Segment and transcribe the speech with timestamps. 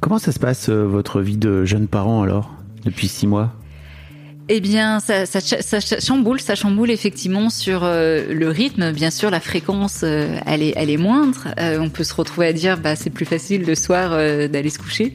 [0.00, 2.50] Comment ça se passe euh, votre vie de jeune parent alors
[2.84, 3.52] depuis six mois?
[4.48, 5.24] Eh bien, ça,
[6.00, 8.90] chamboule, ça chamboule effectivement sur euh, le rythme.
[8.92, 11.48] Bien sûr, la fréquence, euh, elle est, elle est moindre.
[11.78, 15.14] On peut se retrouver à dire, bah, c'est plus facile le soir d'aller se coucher,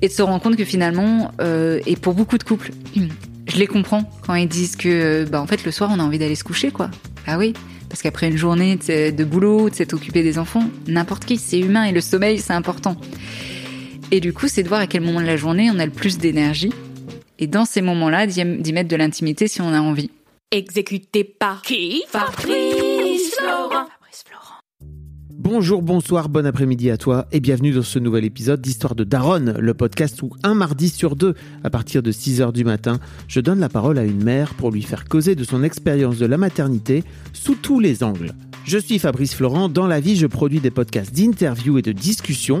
[0.00, 2.70] et de se rendre compte que finalement, et pour beaucoup de couples,
[3.48, 6.20] je les comprends quand ils disent que, bah, en fait, le soir, on a envie
[6.20, 6.88] d'aller se coucher, quoi.
[7.26, 7.54] Ah oui.
[7.88, 11.82] Parce qu'après une journée de boulot, de s'être occupé des enfants, n'importe qui, c'est humain
[11.82, 12.96] et le sommeil, c'est important.
[14.14, 15.90] Et du coup, c'est de voir à quel moment de la journée on a le
[15.90, 16.70] plus d'énergie.
[17.38, 20.10] Et dans ces moments-là, d'y mettre de l'intimité si on a envie.
[20.50, 22.02] Exécuté par qui?
[22.08, 23.70] Fabrice Florent.
[23.70, 24.60] Fabrice Florent.
[25.30, 29.56] Bonjour, bonsoir, bon après-midi à toi et bienvenue dans ce nouvel épisode d'Histoire de Daronne,
[29.58, 33.60] le podcast où un mardi sur deux, à partir de 6h du matin, je donne
[33.60, 37.02] la parole à une mère pour lui faire causer de son expérience de la maternité
[37.32, 38.34] sous tous les angles.
[38.64, 42.60] Je suis Fabrice Florent, dans la vie je produis des podcasts d'interviews et de discussions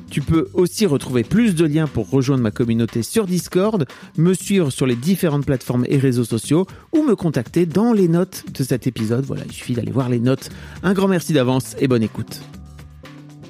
[0.11, 3.85] Tu peux aussi retrouver plus de liens pour rejoindre ma communauté sur Discord,
[4.17, 8.43] me suivre sur les différentes plateformes et réseaux sociaux ou me contacter dans les notes
[8.53, 9.23] de cet épisode.
[9.23, 10.49] Voilà, il suffit d'aller voir les notes.
[10.83, 12.41] Un grand merci d'avance et bonne écoute.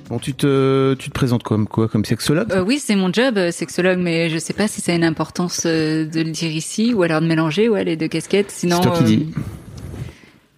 [0.08, 1.88] Bon, tu te, tu te présentes comme quoi?
[1.88, 2.52] Comme sexologue?
[2.52, 5.04] Euh, oui, c'est mon job, euh, sexologue, mais je sais pas si ça a une
[5.04, 8.52] importance euh, de le dire ici ou alors de mélanger ouais, les deux casquettes.
[8.52, 9.34] Sinon, C'est toi qui euh, dis.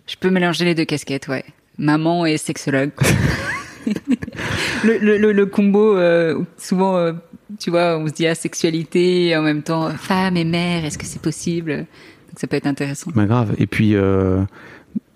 [0.08, 1.46] Je peux mélanger les deux casquettes, ouais.
[1.78, 2.92] Maman et sexologue.
[4.84, 7.14] le, le, le, le combo, euh, souvent, euh,
[7.60, 10.98] tu vois, on se dit ah, sexualité et en même temps femme et mère, est-ce
[10.98, 11.78] que c'est possible?
[11.78, 13.12] Donc ça peut être intéressant.
[13.16, 13.56] Bah grave.
[13.58, 14.42] Et puis, euh,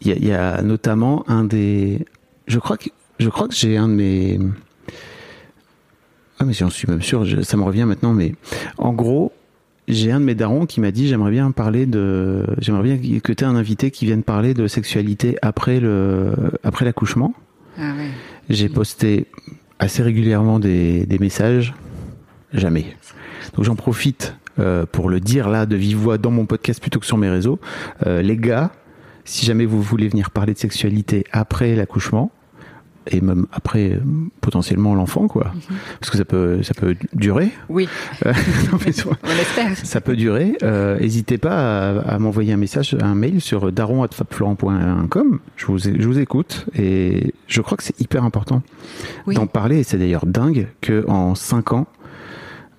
[0.01, 2.05] il y, a, il y a notamment un des...
[2.47, 2.89] Je crois que,
[3.19, 4.39] je crois que j'ai un de mes...
[6.39, 8.35] Ah mais j'en suis même sûr, je- ça me revient maintenant, mais
[8.78, 9.31] en gros,
[9.88, 12.45] j'ai un de mes darons qui m'a dit j'aimerais bien parler de...
[12.59, 16.85] J'aimerais bien que tu aies un invité qui vienne parler de sexualité après le après
[16.85, 17.34] l'accouchement.
[17.79, 18.09] Ah ouais.
[18.49, 19.25] J'ai posté
[19.79, 21.73] assez régulièrement des, messages.
[22.53, 22.85] Jamais.
[23.55, 26.99] Donc j'en profite euh, pour le dire là de vive voix dans mon podcast plutôt
[26.99, 27.59] que sur mes réseaux.
[28.05, 28.71] Euh, les gars,
[29.25, 32.31] si jamais vous voulez venir parler de sexualité après l'accouchement
[33.12, 34.00] et même après
[34.41, 35.51] potentiellement l'enfant quoi,
[36.00, 37.50] parce que ça peut ça peut durer.
[37.69, 37.88] Oui,
[38.25, 38.31] non,
[38.85, 39.78] mais on l'espère.
[39.78, 40.53] ça peut durer.
[40.63, 45.40] Euh, N'hésitez pas à, à m'envoyer un message, un mail sur daron@fabflorent.com.
[45.56, 48.62] Je vous, je vous écoute et je crois que c'est hyper important
[49.25, 49.35] Oui.
[49.35, 49.79] d'en parler.
[49.79, 51.88] Et c'est d'ailleurs dingue que en cinq ans,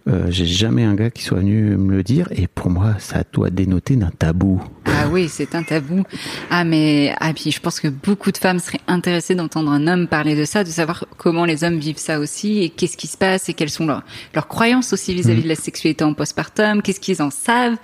[0.08, 2.28] euh, j'ai jamais un gars qui soit venu me le dire.
[2.30, 4.62] Et pour moi, ça doit dénoter d'un tabou.
[4.86, 6.02] Ah oui, c'est un tabou.
[6.50, 10.08] Ah mais ah puis je pense que beaucoup de femmes seraient intéressées d'entendre un homme
[10.08, 13.16] parler de ça, de savoir comment les hommes vivent ça aussi et qu'est-ce qui se
[13.16, 14.02] passe et quelles sont leurs
[14.34, 17.76] leurs croyances aussi vis-à-vis de la sexualité en postpartum, qu'est-ce qu'ils en savent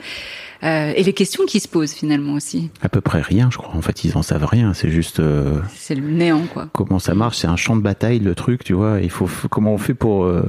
[0.63, 2.71] euh, et les questions qui se posent finalement aussi.
[2.81, 3.75] À peu près rien, je crois.
[3.75, 4.73] En fait, ils en savent rien.
[4.73, 6.69] C'est juste euh, C'est le néant quoi.
[6.73, 7.39] comment ça marche.
[7.39, 9.01] C'est un champ de bataille, le truc, tu vois.
[9.03, 10.43] Il faut comment on fait pour euh,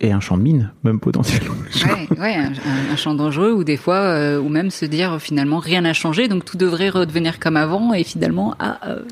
[0.00, 1.54] et un champ de mine, même potentiellement.
[1.86, 5.58] Ouais, ouais, un, champ dangereux ou des fois euh, ou même se dire euh, finalement
[5.58, 9.02] rien n'a changé donc tout devrait redevenir comme avant et finalement ah euh,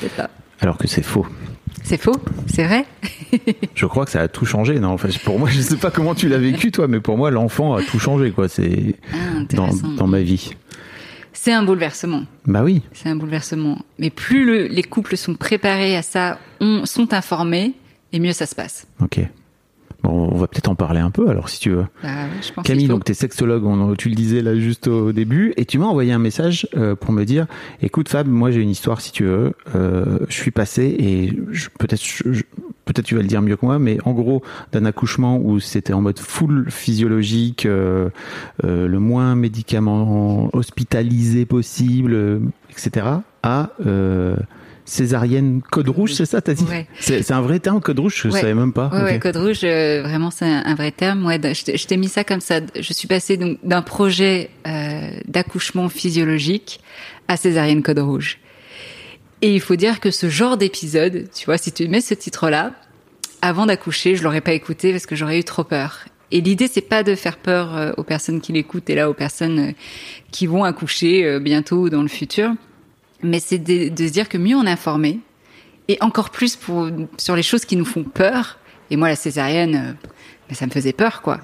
[0.00, 0.30] peut-être pas.
[0.60, 1.26] Alors que c'est faux.
[1.84, 2.16] C'est faux,
[2.46, 2.84] c'est vrai.
[3.76, 4.80] Je crois que ça a tout changé.
[4.80, 7.30] Non, enfin, pour moi, je sais pas comment tu l'as vécu, toi, mais pour moi,
[7.30, 8.48] l'enfant a tout changé, quoi.
[8.48, 9.42] C'est Ah,
[9.96, 10.50] dans, ma vie.
[11.32, 12.24] C'est un bouleversement.
[12.46, 12.82] Bah oui.
[12.92, 13.78] C'est un bouleversement.
[14.00, 17.74] Mais plus le- les couples sont préparés à ça, ont- sont informés,
[18.12, 18.88] et mieux ça se passe.
[19.00, 19.20] Ok.
[20.06, 21.84] Bon, on va peut-être en parler un peu, alors, si tu veux.
[22.02, 25.10] Bah ouais, je pense Camille, donc t'es sexologue, on- tu le disais là juste au
[25.12, 27.46] début, et tu m'as envoyé un message euh, pour me dire,
[27.82, 31.32] écoute Fab, moi j'ai une histoire si tu veux, euh, je suis passé et
[31.80, 32.02] peut-être
[32.84, 34.42] peut-être tu vas le dire mieux que moi, mais en gros
[34.72, 38.10] d'un accouchement où c'était en mode full physiologique, euh,
[38.62, 43.06] le moins médicament hospitalisé possible, etc.
[43.42, 43.70] à
[44.86, 46.86] césarienne code rouge, c'est ça, t'as dit Ouais.
[46.98, 48.40] C'est un vrai terme, code rouge, je Ouais.
[48.40, 48.88] savais même pas.
[48.88, 51.26] Ouais, code rouge, euh, vraiment, c'est un, un vrai terme.
[51.26, 52.60] Ouais, je t'ai- mis ça comme ça.
[52.78, 56.80] Je suis passée donc d'un projet euh, d'accouchement physiologique
[57.28, 58.38] à césarienne code rouge.
[59.42, 62.72] Et il faut dire que ce genre d'épisode, tu vois, si tu mets ce titre-là,
[63.42, 66.06] avant d'accoucher, je l'aurais pas écouté parce que j'aurais eu trop peur.
[66.32, 69.14] Et l'idée, c'est pas de faire peur euh, aux personnes qui l'écoutent et là aux
[69.14, 69.74] personnes
[70.32, 72.52] qui vont accoucher bientôt ou dans le futur,
[73.22, 75.20] mais c'est de, de se dire que mieux on est informé,
[75.88, 78.58] et encore plus pour sur les choses qui nous font peur.
[78.90, 79.96] Et moi, la césarienne,
[80.48, 81.40] ben, ça me faisait peur, quoi.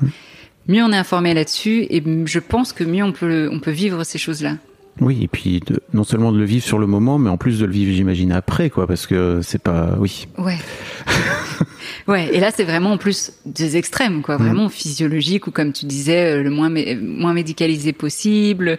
[0.69, 4.05] Mieux on est informé là-dessus, et je pense que mieux on peut on peut vivre
[4.05, 4.57] ces choses-là.
[5.01, 7.59] Oui, et puis de- non seulement de le vivre sur le moment, mais en plus
[7.61, 9.97] de le vivre, j'imagine, après, quoi, parce que c'est pas.
[9.99, 10.27] Oui.
[10.39, 10.59] Ouais.
[12.09, 12.29] ouais.
[12.33, 14.23] Et là, c'est vraiment en plus des extrêmes, Mm.
[14.23, 14.37] quoi.
[14.37, 18.79] Vraiment physiologique ou comme tu disais, euh, le moins mé- moins médicalisé possible,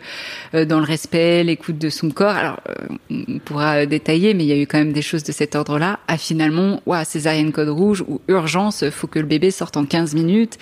[0.54, 2.31] euh, dans le respect, l'écoute de son corps.
[2.36, 2.96] Alors, euh,
[3.28, 6.00] on pourra détailler, mais il y a eu quand même des choses de cet ordre-là.
[6.08, 10.14] À finalement, ouah, césarienne code rouge ou urgence, faut que le bébé sorte en 15
[10.16, 10.58] minutes.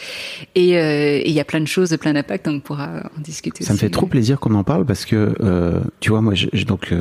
[0.56, 3.64] Et euh, il y a plein de choses, plein d'impacts, donc on pourra en discuter.
[3.64, 5.34] Ça me fait trop plaisir qu'on en parle parce que,
[6.00, 6.34] tu vois, moi,
[6.68, 6.94] donc,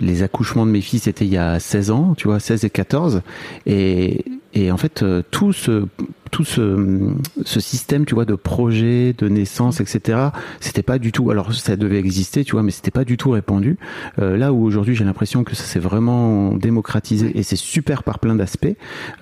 [0.00, 2.70] les accouchements de mes filles, c'était il y a 16 ans, tu vois, 16 et
[2.70, 3.22] 14.
[3.66, 4.24] Et,
[4.54, 5.86] et en fait, euh, tout ce,
[6.32, 7.12] tout ce,
[7.44, 10.18] ce système, tu vois, de projet, de naissance, etc.,
[10.60, 13.30] c'était pas du tout, alors ça devait exister, tu vois, mais c'était pas du tout
[13.30, 13.76] répandu.
[14.18, 18.18] Euh, là où aujourd'hui, j'ai l'impression que ça s'est vraiment démocratisé et c'est super par
[18.18, 18.66] plein d'aspects.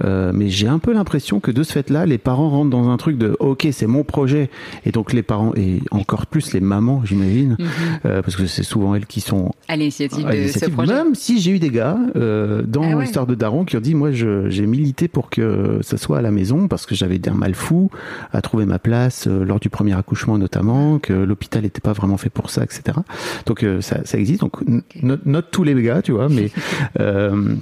[0.04, 2.96] Euh, mais j'ai un peu l'impression que de ce fait-là, les parents rentrent dans un
[2.96, 4.48] truc de, ok, c'est mon projet.
[4.86, 7.66] Et donc les parents, et encore plus les mamans, j'imagine, Mhm.
[8.06, 10.92] euh, parce que c'est souvent elles qui sont À l'initiative de ce projet.
[10.94, 13.02] Même si j'ai eu des gars dans Ah ouais.
[13.02, 16.30] l'histoire de Daron qui ont dit moi j'ai milité pour que ça soit à la
[16.30, 17.90] maison parce que j'avais un mal fou
[18.32, 22.16] à trouver ma place euh, lors du premier accouchement notamment que l'hôpital n'était pas vraiment
[22.16, 22.98] fait pour ça etc.
[23.46, 24.56] Donc euh, ça, ça existe donc
[25.02, 26.50] note, note tous les gars tu vois mais
[27.00, 27.54] euh,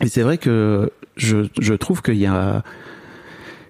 [0.00, 2.62] et c'est vrai que je, je trouve qu'il y a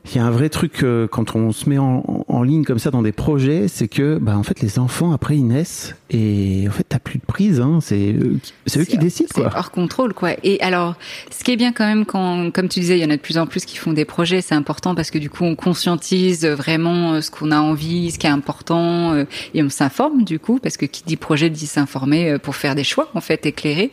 [0.06, 2.78] il y a un vrai truc euh, quand on se met en, en ligne comme
[2.78, 6.64] ça dans des projets, c'est que bah en fait les enfants après ils naissent et
[6.68, 9.42] en fait t'as plus de prise, hein, c'est eux qui- c'est eux qui décident C'est
[9.42, 9.52] quoi.
[9.54, 10.30] hors contrôle, quoi.
[10.42, 10.94] Et alors,
[11.30, 13.20] ce qui est bien quand même, quand, comme tu disais, il y en a de
[13.20, 16.44] plus en plus qui font des projets, c'est important parce que du coup, on conscientise
[16.46, 19.24] vraiment euh, ce qu'on a envie, ce qui est important, euh,
[19.54, 22.74] et on s'informe du coup, parce que qui dit projet dit s'informer euh, pour faire
[22.74, 23.90] des choix, en fait, éclairés.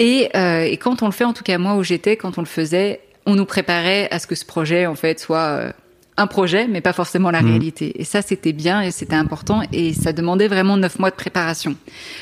[0.00, 2.40] Et, euh, et quand on le fait, en tout cas moi où j'étais, quand on
[2.40, 5.72] le faisait, on nous préparait à ce que ce projet, en fait, soit euh,
[6.16, 7.48] un projet, mais pas forcément la Mhm.
[7.48, 8.00] réalité.
[8.00, 11.74] Et ça, c'était bien et c'était important et ça demandait vraiment neuf mois de préparation.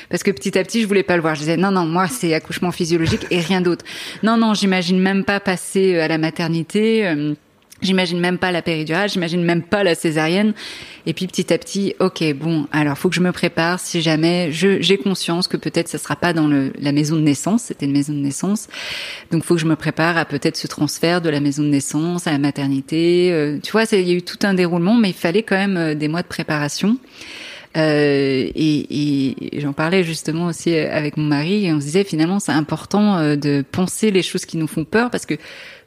[0.09, 1.35] Parce que petit à petit, je voulais pas le voir.
[1.35, 3.85] Je disais non, non, moi c'est accouchement physiologique et rien d'autre.
[4.23, 7.07] Non, non, j'imagine même pas passer euh, à la maternité.
[7.83, 10.55] J'imagine même pas la péridurale, j'imagine même pas la césarienne.
[11.05, 14.51] Et puis petit à petit, ok, bon, alors faut que je me prépare si jamais
[14.53, 17.93] j'ai conscience que peut-être ça sera pas dans le, la maison de naissance, c'était une
[17.93, 18.69] maison de naissance,
[19.33, 22.29] donc faut que je me prépare à peut-être ce transfert de la maison de naissance
[22.29, 23.33] à la maternité.
[23.33, 25.77] Euh, tu vois, il y a eu tout un déroulement, mais il fallait quand même
[25.77, 26.99] euh, des mois de préparation.
[27.77, 32.39] Euh, et, et j'en parlais justement aussi avec mon mari et on se disait finalement
[32.39, 35.35] c'est important euh, de penser les choses qui nous font peur parce que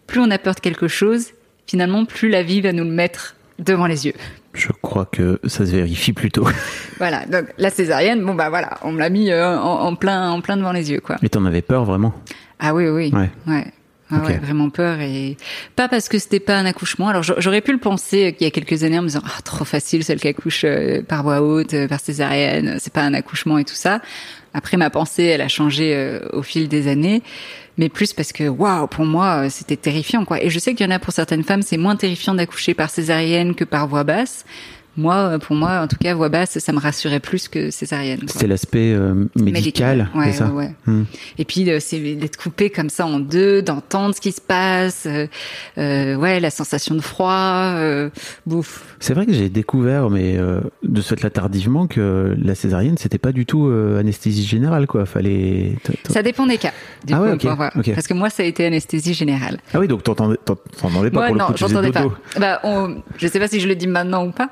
[0.08, 1.28] plus on a peur de quelque chose,
[1.68, 4.14] finalement plus la vie va nous le mettre devant les yeux.
[4.54, 6.48] Je crois que ça se vérifie plutôt.
[6.98, 10.30] Voilà, donc la césarienne, bon bah voilà, on me l'a mis euh, en, en plein
[10.32, 11.18] en plein devant les yeux quoi.
[11.22, 12.14] Mais t'en avais peur vraiment?
[12.58, 13.12] Ah oui oui.
[13.14, 13.30] Ouais.
[13.48, 13.66] Ouais.
[14.12, 15.36] Ah ouais, vraiment peur et
[15.76, 17.10] pas parce que c'était pas un accouchement.
[17.10, 19.42] Alors j'a- j'aurais pu le penser il y a quelques années en me disant ah
[19.44, 23.14] trop facile celle qui accouche euh, par voie haute, euh, par césarienne, c'est pas un
[23.16, 24.00] accouchement et tout ça.
[24.56, 27.22] Après ma pensée elle a changé euh, au fil des années,
[27.78, 30.42] mais plus parce que waouh pour moi euh, c'était terrifiant quoi.
[30.42, 32.90] Et je sais qu'il y en a pour certaines femmes c'est moins terrifiant d'accoucher par
[32.90, 34.46] césarienne que par voie basse.
[34.98, 38.22] Moi euh, pour moi en tout cas voie basse ça me rassurait plus que césarienne.
[38.28, 40.76] C'était l'aspect euh, médical, Ouais, c'est ça ouais, ouais.
[40.86, 41.04] Hmm.
[41.38, 45.06] Et puis euh, c'est d'être coupé comme ça en deux, d'entendre ce qui se passe,
[45.06, 45.28] euh,
[45.78, 47.32] euh, ouais, la sensation de froid,
[47.76, 48.10] euh,
[48.46, 48.96] bouffe.
[49.00, 53.18] C'est vrai que j'ai découvert, mais euh, de ce fait-là tardivement, que la césarienne, c'était
[53.18, 55.06] pas du tout euh, anesthésie générale, quoi.
[55.06, 55.74] Fallait.
[56.10, 56.72] Ça dépend des cas.
[57.06, 57.48] Du Ah coup,
[57.80, 57.94] ouais.
[57.94, 59.58] Parce que moi, ça a été anesthésie générale.
[59.74, 61.92] Ah oui, donc t'entendais, t'en- t'entendais pas Moi, pour le non, coup, tu faisais j'entendais
[61.92, 62.06] pas.
[62.40, 64.50] Bah, on, je sais pas si je le dis maintenant ou pas,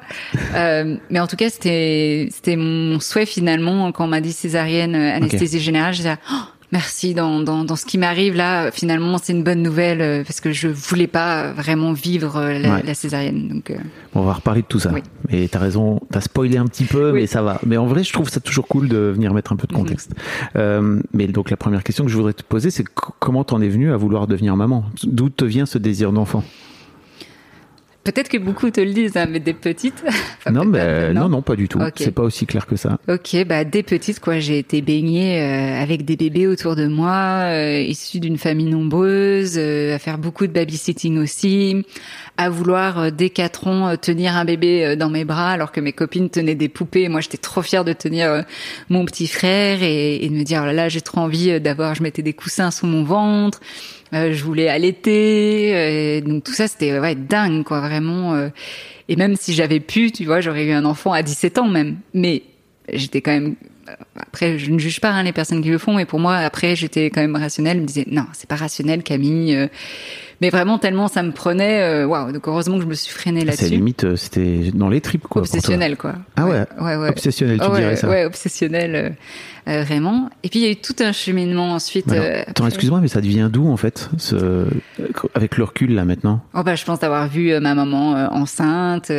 [0.56, 4.96] euh, mais en tout cas, c'était c'était mon souhait finalement quand on m'a dit césarienne,
[4.96, 5.94] euh, anesthésie générale.
[5.94, 6.36] Je disais oh,
[6.72, 8.72] merci dans, dans dans ce qui m'arrive là.
[8.72, 12.84] Finalement, c'est une bonne nouvelle euh, parce que je voulais pas vraiment vivre la, Ouais.
[12.86, 13.48] la césarienne.
[13.50, 13.76] Donc euh,
[14.14, 14.92] Bon, on va reparler de tout ça.
[14.94, 15.02] Oui.
[15.30, 17.22] Et t'as raison, t'as spoilé un petit peu, Oui.
[17.22, 17.60] mais ça va.
[17.66, 20.12] Mais en vrai, je trouve ça toujours cool de venir mettre un peu de contexte.
[20.56, 23.62] Euh, mais donc, la première question que je voudrais te poser, c'est co- comment t'en
[23.62, 24.86] es venu à vouloir devenir maman?
[25.04, 26.44] D'où te vient ce désir d'enfant?
[28.04, 30.04] Peut-être que beaucoup te le disent, hein, mais des petites.
[30.46, 31.80] Enfin, non, mais non, non, pas du tout.
[31.96, 32.98] C'est pas aussi clair que ça.
[33.08, 37.46] Ok, bah dès petite quoi, j'ai été baignée euh, avec des bébés autour de moi,
[37.46, 41.86] euh, issue d'une famille nombreuse, euh, à faire beaucoup de babysitting aussi,
[42.38, 45.72] à vouloir euh, dès 4 ans euh, tenir un bébé euh, dans mes bras alors
[45.72, 47.08] que mes copines tenaient des poupées.
[47.08, 48.44] Moi, j'étais trop fière de tenir
[48.90, 51.96] mon petit frère et, et de me dire oh là là, j'ai trop envie d'avoir.
[51.96, 53.60] Je mettais des coussins sous mon ventre.
[54.14, 58.36] Euh, je voulais allaiter, euh, donc tout ça c'était ouais dingue quoi vraiment.
[58.36, 58.50] euh.
[59.10, 61.98] et même si j'avais pu, tu vois, j'aurais eu un enfant à 17 ans même.
[62.14, 62.44] Mais
[62.92, 63.56] j'étais quand même.
[64.16, 66.76] Après, je ne juge pas hein, les personnes qui le font, mais pour moi, après,
[66.76, 67.78] j'étais quand même rationnelle.
[67.78, 69.70] Je me disais non, c'est pas rationnel, Camille.
[70.44, 71.82] Mais vraiment tellement ça me prenait.
[71.82, 73.70] euh, Waouh, donc heureusement que je me suis freinée C'est là-dessus.
[73.70, 75.42] limite, euh, c'était dans les tripes, quoi.
[75.44, 76.16] Obsessionnel quoi.
[76.36, 76.66] Ah ouais.
[76.82, 77.10] ouais, ouais.
[77.10, 78.10] Obsessionnel, tu ouais, dirais ça.
[78.10, 79.10] Ouais, obsessionnel, euh,
[79.72, 80.30] euh, vraiment.
[80.44, 82.12] Et puis il y a eu tout un cheminement ensuite.
[82.12, 84.66] Alors, euh, attends, excuse-moi, mais ça devient d'où en fait, ce...
[85.34, 86.42] avec le recul là maintenant?
[86.54, 89.12] Oh bah, je pense d'avoir vu ma maman euh, enceinte,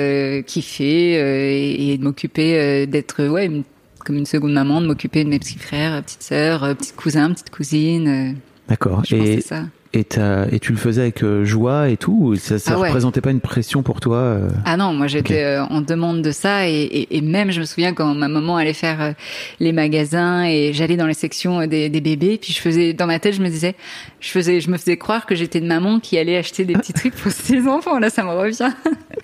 [0.46, 3.64] kiffer et, et de m'occuper d'être ouais une-
[4.04, 7.48] comme une seconde maman, de m'occuper de mes petits frères, petites sœurs, petits cousins, petites
[7.48, 8.36] cousines.
[8.68, 9.02] D'accord.
[9.08, 9.62] je pense que Et, c'est ça.
[9.98, 12.88] Et, tu le faisais avec euh, joie et tout ou Ça, ça Ah ouais.
[12.88, 16.30] représentait pas une pression pour toi euh Ah non, moi j'étais euh, en demande de
[16.30, 19.14] ça et, et, et même je me souviens quand ma maman allait faire
[19.60, 23.18] les magasins et j'allais dans les sections des, des bébés, puis je faisais dans ma
[23.18, 23.74] tête je me disais,
[24.20, 26.92] je faisais, je me faisais croire que j'étais une maman qui allait acheter des petits
[26.92, 27.98] trucs pour ses enfants.
[27.98, 28.72] Là, ça me revient.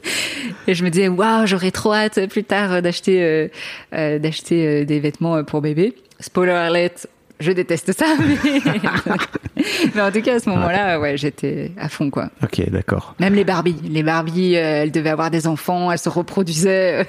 [0.67, 3.49] et je me disais waouh, j'aurais trop hâte plus tard d'acheter euh,
[3.95, 5.95] euh, d'acheter des vêtements pour bébé.
[6.21, 7.07] Spoiler alert.
[7.41, 8.37] Je déteste ça, mais,
[9.95, 12.29] mais en tout cas à ce moment-là, ouais, j'étais à fond quoi.
[12.43, 13.15] Ok, d'accord.
[13.19, 13.77] Même les Barbies.
[13.89, 17.07] Les Barbies, euh, elles devaient avoir des enfants, elles se reproduisaient.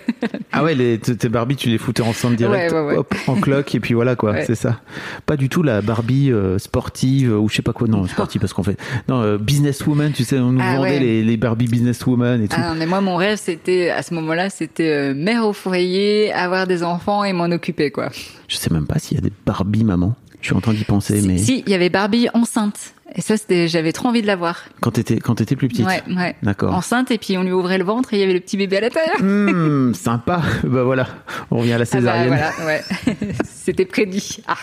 [0.51, 2.97] Ah ouais, les, tes Barbie, tu les foutais ensemble direct, Ouais, ouais, ouais.
[2.97, 4.79] hop, en cloque, et puis voilà quoi, c'est ça.
[5.25, 8.53] Pas du tout la Barbie euh, sportive, ou je sais pas quoi, non, sportive parce
[8.53, 8.77] qu'on fait...
[9.07, 12.55] Non, euh, businesswoman, tu sais, on nous Ah vendait les, les Barbie businesswoman et tout.
[12.57, 16.31] Ah non, mais moi, mon rêve, c'était, à ce moment-là, c'était euh, mère au foyer,
[16.33, 18.09] avoir des enfants et m'en occuper, quoi.
[18.51, 20.13] Je sais même pas s'il y a des Barbie maman.
[20.41, 22.93] Je suis en train d'y penser, mais Si, il y avait Barbie enceinte.
[23.15, 24.63] Et ça, c'était, j'avais trop envie de la voir.
[24.79, 25.85] quand t'étais quand t'étais plus petite.
[25.85, 26.35] Ouais, ouais.
[26.43, 26.73] D'accord.
[26.73, 28.77] Enceinte, et puis on lui ouvrait le ventre et il y avait le petit bébé
[28.77, 29.15] à l'intérieur.
[29.19, 30.41] Hum, sympa.
[30.63, 31.07] Bah voilà,
[31.51, 32.27] on revient à la Ah bah, césarienne.
[32.29, 32.81] voilà, ouais.
[33.43, 34.37] c'était prédit.
[34.47, 34.55] Ah.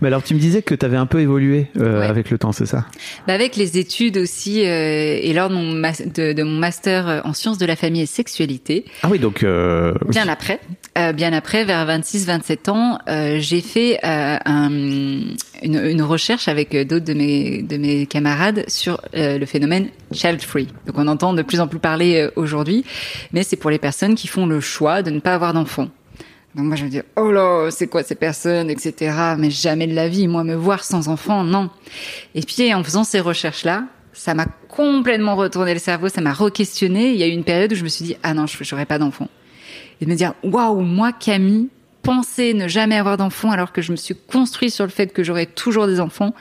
[0.00, 2.06] Mais alors tu me disais que t'avais un peu évolué euh, Ouais.
[2.06, 2.86] avec le temps, c'est ça?
[3.26, 7.08] Bah, avec les études aussi, euh, et lors de mon, mas- de, de mon master
[7.08, 10.60] euh, en sciences de la famille et sexualité, Ah oui, donc euh, Bien après,
[11.14, 15.20] bien après, vers 26-27 ans, euh, j'ai fait un-
[15.62, 19.88] une, une recherche avec euh, d'autres de mes, de mes camarades sur euh, le phénomène
[20.12, 20.68] child free.
[20.86, 22.84] Donc on entend de plus en plus parler euh, aujourd'hui,
[23.32, 25.88] mais c'est pour les personnes qui font le choix de ne pas avoir d'enfants.
[26.54, 29.94] Donc moi je me dis oh là c'est quoi ces personnes etc mais jamais de
[29.94, 31.70] la vie moi me voir sans enfant non
[32.34, 36.32] et puis en faisant ces recherches là ça m'a complètement retourné le cerveau ça m'a
[36.32, 38.56] re-questionné il y a eu une période où je me suis dit ah non je
[38.64, 39.28] j'aurais pas d'enfant
[40.00, 41.68] et de me dire waouh moi Camille
[42.02, 45.22] penser ne jamais avoir d'enfants alors que je me suis construit sur le fait que
[45.22, 46.34] j'aurais toujours des enfants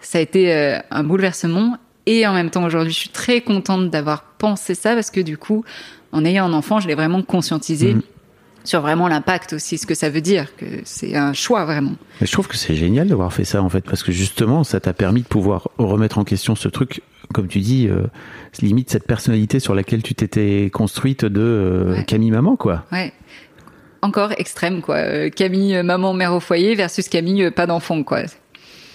[0.00, 1.76] ça a été euh, un bouleversement
[2.06, 5.36] et en même temps aujourd'hui je suis très contente d'avoir pensé ça parce que du
[5.38, 5.64] coup
[6.12, 8.02] en ayant un enfant je l'ai vraiment conscientisé Mhm.
[8.64, 12.26] sur vraiment l'impact aussi ce que ça veut dire que c'est un choix vraiment Mais
[12.26, 14.92] je trouve que c'est génial d'avoir fait ça en fait, parce que justement, ça t'a
[14.92, 17.00] permis de pouvoir remettre en question ce truc,
[17.32, 18.02] comme tu dis, euh,
[18.60, 22.04] limite cette personnalité sur laquelle tu t'étais construite de euh, Ouais.
[22.04, 22.84] Camille maman quoi.
[22.92, 23.12] ouais
[24.06, 28.02] encore extrême quoi Euh, Camille euh, maman mère au foyer versus Camille euh, pas d'enfant
[28.02, 28.22] quoi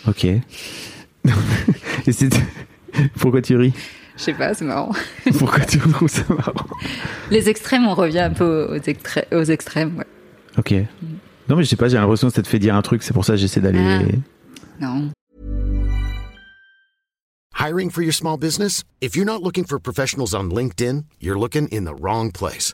[0.07, 0.25] Ok.
[2.07, 2.29] Et c'est
[3.19, 3.73] pourquoi tu ris?
[4.17, 4.91] Je sais pas c'est marrant
[5.39, 6.65] Pourquoi tu trouves ça marrant
[7.29, 10.05] les extrêmes on revient un peu aux, extré- aux extrêmes ouais.
[10.57, 10.73] Ok.
[11.49, 13.13] Non mais je sais pas, j'ai l'impression que ça te fait dire un truc, c'est
[13.13, 13.79] pour ça que j'essaie d'aller.
[13.79, 14.01] Ah.
[14.79, 15.09] non
[17.59, 18.83] Hiring for your small business?
[19.01, 22.73] If you're not looking for professionals on LinkedIn, you're looking in the wrong place.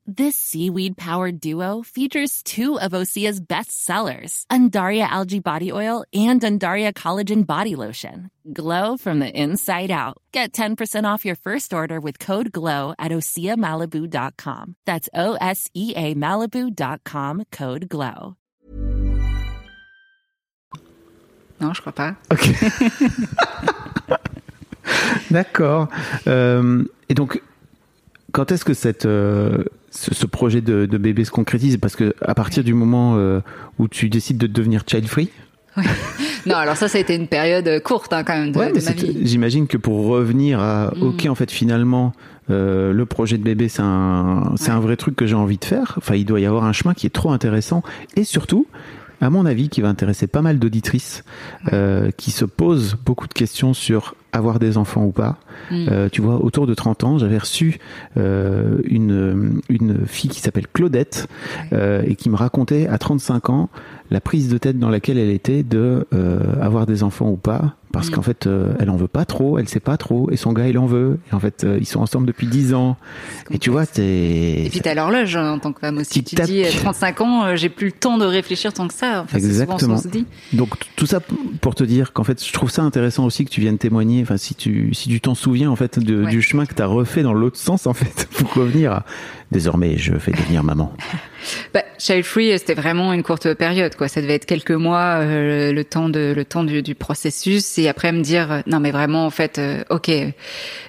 [0.13, 6.41] This seaweed powered duo features two of Osea's best sellers, Undaria Algae Body Oil and
[6.41, 8.29] Undaria Collagen Body Lotion.
[8.51, 10.17] Glow from the inside out.
[10.33, 14.75] Get 10% off your first order with code GLOW at OseaMalibu.com.
[14.85, 18.35] That's O S E A Malibu.com code GLOW.
[21.61, 22.17] Non, je crois pas.
[22.29, 22.49] Ok.
[25.31, 25.87] D'accord.
[26.27, 27.41] Euh, et donc,
[28.33, 32.15] quand est-ce que cette, euh, ce, ce projet de, de bébé se concrétise Parce que
[32.21, 33.39] à partir du moment euh,
[33.77, 35.29] où tu décides de devenir child free,
[36.47, 38.75] Non, alors ça, ça a été une période courte hein, quand même de, Ouais, de
[38.79, 39.19] mais ma vie.
[39.27, 41.03] J'imagine que pour revenir à Mm.
[41.03, 42.13] OK, en fait, finalement,
[42.49, 44.75] euh, le projet de bébé, c'est un, c'est Ouais.
[44.75, 45.93] un vrai truc que j'ai envie de faire.
[45.97, 47.83] Enfin, il doit y avoir un chemin qui est trop intéressant
[48.17, 48.65] et surtout,
[49.21, 51.23] à mon avis, qui va intéresser pas mal d'auditrices
[51.73, 55.37] euh, qui se posent beaucoup de questions sur avoir des enfants ou pas.
[55.71, 55.85] Mm.
[55.89, 57.79] Euh, tu vois, autour de 30 ans, j'avais reçu
[58.17, 61.27] euh, une, une fille qui s'appelle Claudette
[61.73, 63.69] euh, et qui me racontait à 35 ans
[64.09, 66.05] la prise de tête dans laquelle elle était de
[66.61, 68.11] avoir des enfants ou pas parce Mm.
[68.13, 70.67] qu'en fait euh, elle en veut pas trop, elle sait pas trop et son gars
[70.67, 72.95] il en veut et en fait euh, ils sont ensemble depuis 10 ans
[73.51, 76.23] et tu vois c'est Et puis t'as l'horloge hein, en tant que femme aussi.
[76.23, 76.49] Tu dis, tape.
[76.49, 79.21] euh, 35 ans, euh, j'ai plus le temps de réfléchir tant que ça.
[79.25, 79.97] Enfin, c'est souvent ce qu'on Exactement.
[79.97, 80.25] se dit.
[80.53, 81.19] Donc tout ça
[81.59, 84.20] pour te dire qu'en fait je trouve ça intéressant aussi que tu viennes témoigner.
[84.21, 86.29] Enfin si tu si tu t'en souviens en fait de- Ouais.
[86.31, 88.91] du chemin que tu as refait dans l'autre sens en fait pour revenir.
[88.91, 89.05] À...
[89.51, 90.93] Désormais je vais devenir maman.
[91.73, 94.07] Bah, Child Free, c'était vraiment une courte période, quoi.
[94.07, 97.87] Ça devait être quelques mois, euh, le temps de, le temps du, du processus, et
[97.89, 100.11] après me dire, euh, non, mais vraiment, en fait, euh, ok,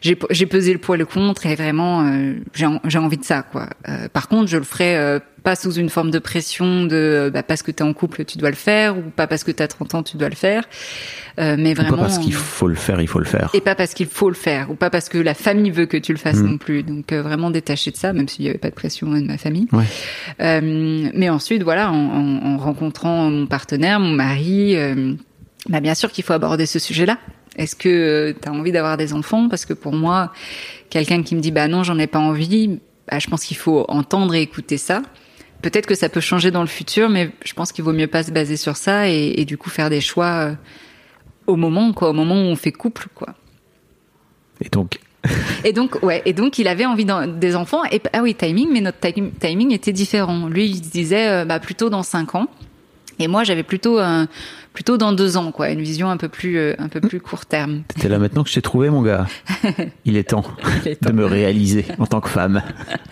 [0.03, 0.15] j'ai,
[0.47, 3.69] pesé le et le contre, et vraiment, euh, j'ai, en- j'ai envie de ça, quoi.
[3.89, 7.43] Euh, par contre, je le ferai euh, pas sous une forme de pression de, bah,
[7.43, 9.95] parce que t'es en couple, tu dois le faire, ou pas parce que t'as 30
[9.95, 10.65] ans, tu dois le faire,
[11.41, 11.97] euh, mais Ou vraiment.
[11.97, 13.49] pas parce qu'il faut le faire, il faut le faire.
[13.55, 15.97] Et pas parce qu'il faut le faire, ou pas parce que la famille veut que
[15.97, 16.47] tu le fasses Mm.
[16.47, 16.83] non plus.
[16.83, 19.39] Donc euh, vraiment détaché de ça, même s'il n'y avait pas de pression de ma
[19.39, 19.67] famille.
[19.73, 19.85] Ouais.
[20.41, 25.15] Euh, mais ensuite, voilà, en, en- en rencontrant mon partenaire, mon mari, euh,
[25.69, 27.19] bah bien sûr qu'il faut aborder ce sujet-là.
[27.57, 29.49] Est-ce que tu as envie d'avoir des enfants?
[29.49, 30.33] Parce que pour moi,
[30.91, 32.79] quelqu'un qui me dit bah non, j'en ai pas envie,
[33.11, 35.03] bah, je pense qu'il faut entendre et écouter ça.
[35.61, 38.23] Peut-être que ça peut changer dans le futur, mais je pense qu'il vaut mieux pas
[38.25, 40.55] se baser sur ça et, et du coup faire des choix euh,
[41.47, 43.35] au moment, quoi, au moment où on fait couple, quoi.
[44.65, 44.99] Et donc
[45.65, 47.07] Et donc, ouais, et donc il avait envie
[47.39, 47.83] des enfants.
[47.93, 50.49] Et ah oui, timing, mais notre tim- timing était différent.
[50.49, 52.49] Lui, il disait euh, bah, plutôt dans cinq ans.
[53.21, 54.27] Et moi, j'avais plutôt euh,
[54.73, 57.47] plutôt dans deux ans, quoi, une vision un peu plus euh, un peu plus court
[57.47, 57.83] terme.
[57.99, 59.27] c'est là maintenant que je t'ai trouvé mon gars.
[60.05, 60.45] Il est temps
[60.85, 61.11] Il est temps.
[61.11, 62.63] de me réaliser en tant que femme.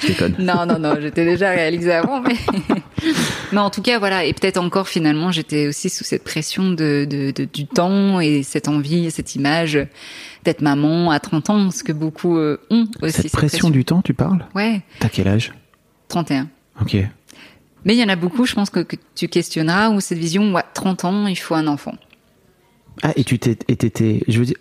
[0.01, 0.35] Je déconne.
[0.41, 2.35] Non, non, non, j'étais déjà réalisée avant, mais
[3.53, 4.25] mais en tout cas, voilà.
[4.25, 8.43] Et peut-être encore finalement, j'étais aussi sous cette pression de, de, de- du temps et
[8.43, 9.79] cette envie, cette image
[10.45, 13.23] d'être maman à 30 ans, ce que beaucoup euh, ont aussi.
[13.23, 14.47] Cette pression du temps, tu parles?
[14.55, 15.53] Ouais, T'as quel âge?
[16.09, 16.49] 31.
[16.81, 16.97] Ok.
[17.85, 20.53] Mais il y en a beaucoup, je pense, que, que tu questionneras, où cette vision,
[20.53, 21.95] ouais, 30 ans, il faut un enfant.
[23.03, 24.57] Ah, et tu t'étais- je veux dire,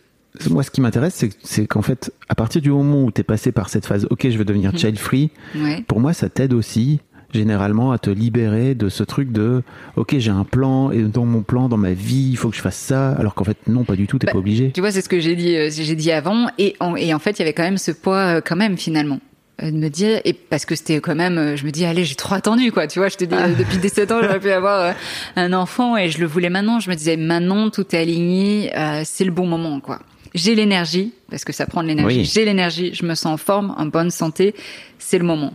[0.49, 3.67] moi, ce qui m'intéresse, c'est, qu'en fait, à partir du moment où t'es passé par
[3.69, 5.83] cette phase, ok, je veux devenir child free, Ouais.
[5.87, 6.99] pour moi, ça t'aide aussi,
[7.33, 9.63] généralement, à te libérer de ce truc de,
[9.95, 12.61] ok, j'ai un plan, et dans mon plan, dans ma vie, il faut que je
[12.61, 14.71] fasse ça, alors qu'en fait, non, pas du tout, t'es Bah, pas obligé.
[14.71, 17.19] Tu vois, c'est ce que j'ai dit, euh, j'ai dit avant, et en, et en
[17.19, 19.19] fait, il y avait quand même ce poids, euh, quand même, finalement.
[19.61, 22.15] euh, de me dire et parce que c'était quand même je me dis allez j'ai
[22.15, 24.95] trop attendu quoi tu vois je te dis euh, depuis 17 ans j'aurais pu avoir
[25.35, 29.01] un enfant et je le voulais maintenant je me disais maintenant tout est aligné euh,
[29.03, 29.99] c'est le bon moment quoi
[30.33, 32.23] j'ai l'énergie parce que ça prend de l'énergie Oui.
[32.33, 34.55] j'ai l'énergie je me sens en forme en bonne santé
[34.97, 35.51] c'est le moment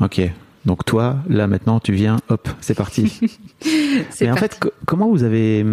[0.00, 0.20] Ok.
[0.66, 3.06] Donc toi, là maintenant, tu viens, hop, c'est parti.
[4.10, 4.40] c'est Mais en parti.
[4.56, 5.64] fait, co- comment vous avez,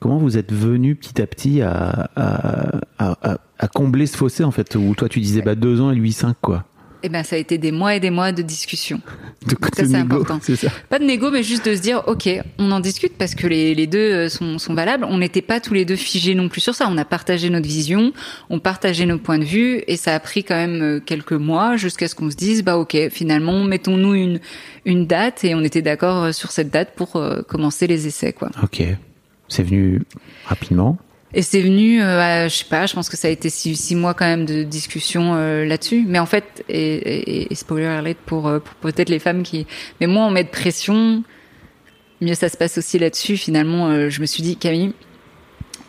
[0.00, 4.42] comment vous êtes venu petit à petit à, à, à, à- à combler ce fossé
[4.44, 6.64] en fait, où toi tu disais bah deux ans et lui cinq quoi?
[7.06, 9.00] Eh ben, ça a été des mois et des mois de discussion.
[9.46, 10.40] De Ça, c'est important.
[10.40, 10.68] ça.
[10.88, 13.74] Pas de négo, mais juste de se dire, ok, on en discute parce que les,
[13.74, 15.04] les deux euh, sont, sont valables.
[15.08, 16.88] On n'était pas tous les deux figés non plus sur ça.
[16.90, 18.12] On a partagé notre vision,
[18.48, 21.76] on partageait nos points de vue, et ça a pris quand même euh, quelques mois
[21.76, 24.40] jusqu'à ce qu'on se dise, bah ok, finalement, mettons-nous une
[24.84, 28.32] une date, et on était d'accord euh, sur cette date pour euh, commencer les essais,
[28.32, 28.50] quoi.
[28.62, 28.82] Ok.
[29.48, 30.02] C'est venu
[30.46, 30.98] rapidement.
[31.36, 33.74] Et c'est venu, euh, à, je sais pas, je pense que ça a été six,
[33.74, 36.04] six mois quand même de discussion euh, là-dessus.
[36.06, 39.66] Mais en fait, et, et- et spoiler alert pour, euh, pour peut-être les femmes qui,
[40.00, 41.24] mais moins on met de pression,
[42.20, 43.36] mieux ça se passe aussi là-dessus.
[43.36, 44.92] Finalement, je me suis dit Camille,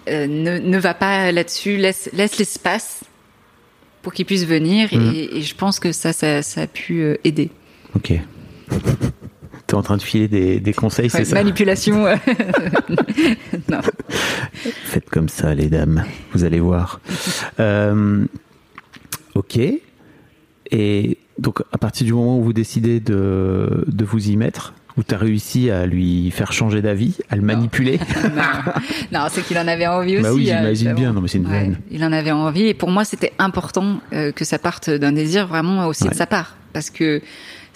[0.10, 3.02] euh, ne, ne va pas là-dessus, laisse laisse l'espace
[4.02, 4.90] pour qu'ils puissent venir.
[4.92, 5.14] Mhm.
[5.16, 7.52] Et, et je pense que ça, ça, ça a pu aider.
[7.96, 8.14] Ok.
[9.76, 12.06] En train de filer des, des conseils, Ouais, c'est ça manipulation.
[12.06, 12.16] euh,
[13.70, 13.80] non.
[14.86, 16.04] Faites comme ça, les dames.
[16.34, 17.00] Vous allez voir.
[17.60, 18.26] Euh,
[19.36, 19.60] ok.
[20.72, 25.04] Et donc, à partir du moment où vous décidez de, de vous y mettre, Ou
[25.04, 28.00] t'as réussi à lui faire changer d'avis, à le manipuler
[28.36, 28.72] non,
[29.12, 30.24] non c'est qu'il en avait envie aussi.
[30.24, 31.12] Bah oui, hein, j'imagine bien.
[31.14, 34.32] Non, mais c'est une Ouais, il en avait envie et pour moi c'était important euh,
[34.32, 36.12] que ça parte d'un désir vraiment aussi Ouais.
[36.12, 37.22] de sa part parce que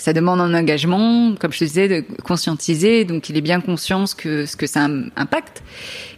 [0.01, 3.05] ça demande un engagement, comme je te disais, de conscientiser.
[3.05, 5.61] Donc il est bien conscient que ce que ça im- impacte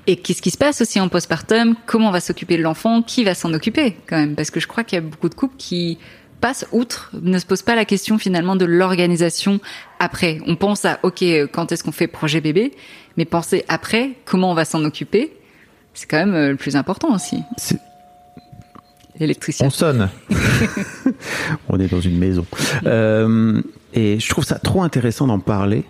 [0.08, 3.24] et qu'est-ce qui se passe aussi en postpartum, comment on va s'occuper de l'enfant, qui
[3.24, 4.36] va s'en occuper quand même?
[4.36, 5.98] Parce que je crois qu'il y a beaucoup de couples qui
[6.40, 9.60] passent outre, ne se posent pas la question finalement de l'organisation
[10.00, 10.40] après.
[10.48, 12.72] On pense à ok quand est-ce qu'on fait projet bébé,
[13.16, 15.34] mais penser après comment on va s'en occuper?
[15.94, 17.38] C'est quand même euh, le plus important aussi.
[19.20, 19.68] L'électricien.
[19.68, 20.10] On sonne.
[21.70, 22.46] On est dans une maison.
[22.86, 23.62] Euh,
[23.94, 25.86] et je trouve ça trop intéressant d'en parler.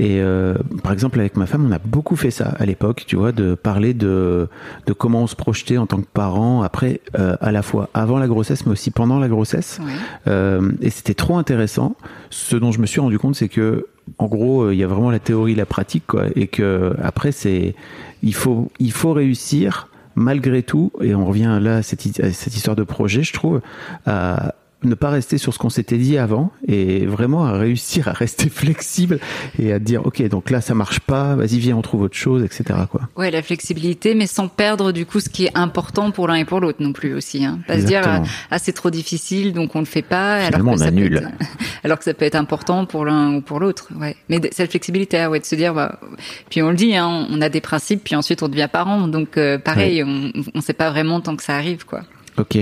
[0.00, 3.16] Et euh, par exemple, avec ma femme, on a beaucoup fait ça à l'époque, tu
[3.16, 4.48] vois, de parler de,
[4.86, 8.18] de comment on se projetait en tant que parent, après, euh, à la fois avant
[8.18, 9.78] la grossesse, mais aussi pendant la grossesse.
[9.84, 9.92] Ouais.
[10.26, 11.96] Euh, et c'était trop intéressant.
[12.30, 15.10] Ce dont je me suis rendu compte, c'est que, en gros, il y a vraiment
[15.10, 17.74] la théorie, la pratique, quoi, et que après, c'est,
[18.22, 19.89] il faut, il faut réussir
[20.20, 20.92] malgré tout.
[21.00, 23.60] Et on revient là à cette, histoire de projet, je trouve,
[24.06, 28.12] à ne pas rester sur ce qu'on s'était dit avant et vraiment à réussir à
[28.12, 29.18] rester flexible
[29.58, 32.42] et à dire ok donc là ça marche pas vas-y viens on trouve autre chose
[32.42, 36.28] etc quoi Ouais, la flexibilité, mais sans perdre du coup ce qui est important pour
[36.28, 37.44] l'un et pour l'autre non plus aussi.
[37.44, 37.58] Hein.
[37.68, 38.02] Pas se dire
[38.50, 40.36] ah c'est trop difficile donc on le fait pas.
[40.36, 41.16] alors que on ça peut annule.
[41.16, 41.48] être-
[41.84, 43.88] alors que ça peut être important pour l'un ou pour l'autre.
[44.00, 44.16] Ouais.
[44.28, 45.98] Mais cette flexibilité, ah ouais, de se dire bah
[46.48, 49.36] puis on le dit, hein, on a des principes, puis ensuite on devient parent, donc
[49.36, 52.00] euh, pareil, on on sait pas vraiment tant que ça arrive quoi.
[52.38, 52.58] Ok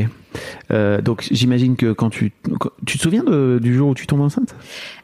[0.70, 4.06] Euh, donc j'imagine que quand tu quand- tu te souviens de- du jour où tu
[4.06, 4.54] tombes enceinte?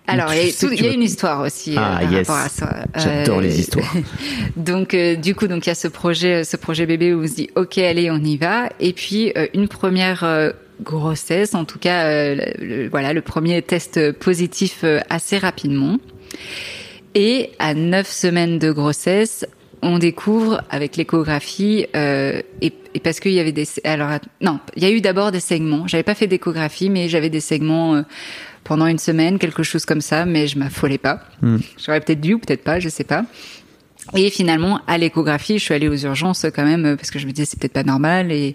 [0.06, 2.28] Alors, il y a, y une histoire aussi euh, Ah, par yes.
[2.28, 2.84] rapport à ça.
[2.94, 3.90] J'adore Euh, les histoires.
[4.56, 7.26] Donc, euh, du coup, donc il y a ce projet, ce projet bébé où on
[7.26, 8.68] se dit, ok, allez, on y va.
[8.80, 10.50] Et puis euh, une première euh,
[10.82, 15.98] grossesse, en tout cas, euh, le, le- voilà, le premier test positif euh, assez rapidement.
[17.14, 19.46] Et à neuf semaines de grossesse,
[19.84, 24.82] on découvre avec l'échographie euh, et, et parce qu'il y avait des alors non il
[24.82, 25.86] y a eu d'abord des segments.
[25.86, 28.02] J'avais pas fait d'échographie mais j'avais des segments euh,
[28.64, 31.20] pendant une semaine quelque chose comme ça mais je m'affolais pas.
[31.76, 33.24] J'aurais peut-être dû ou peut-être pas je sais pas
[34.12, 37.26] et finalement, à l'échographie, je suis allée aux urgences quand même euh, parce que je
[37.26, 38.30] me disais c'est peut-être pas normal.
[38.32, 38.54] Et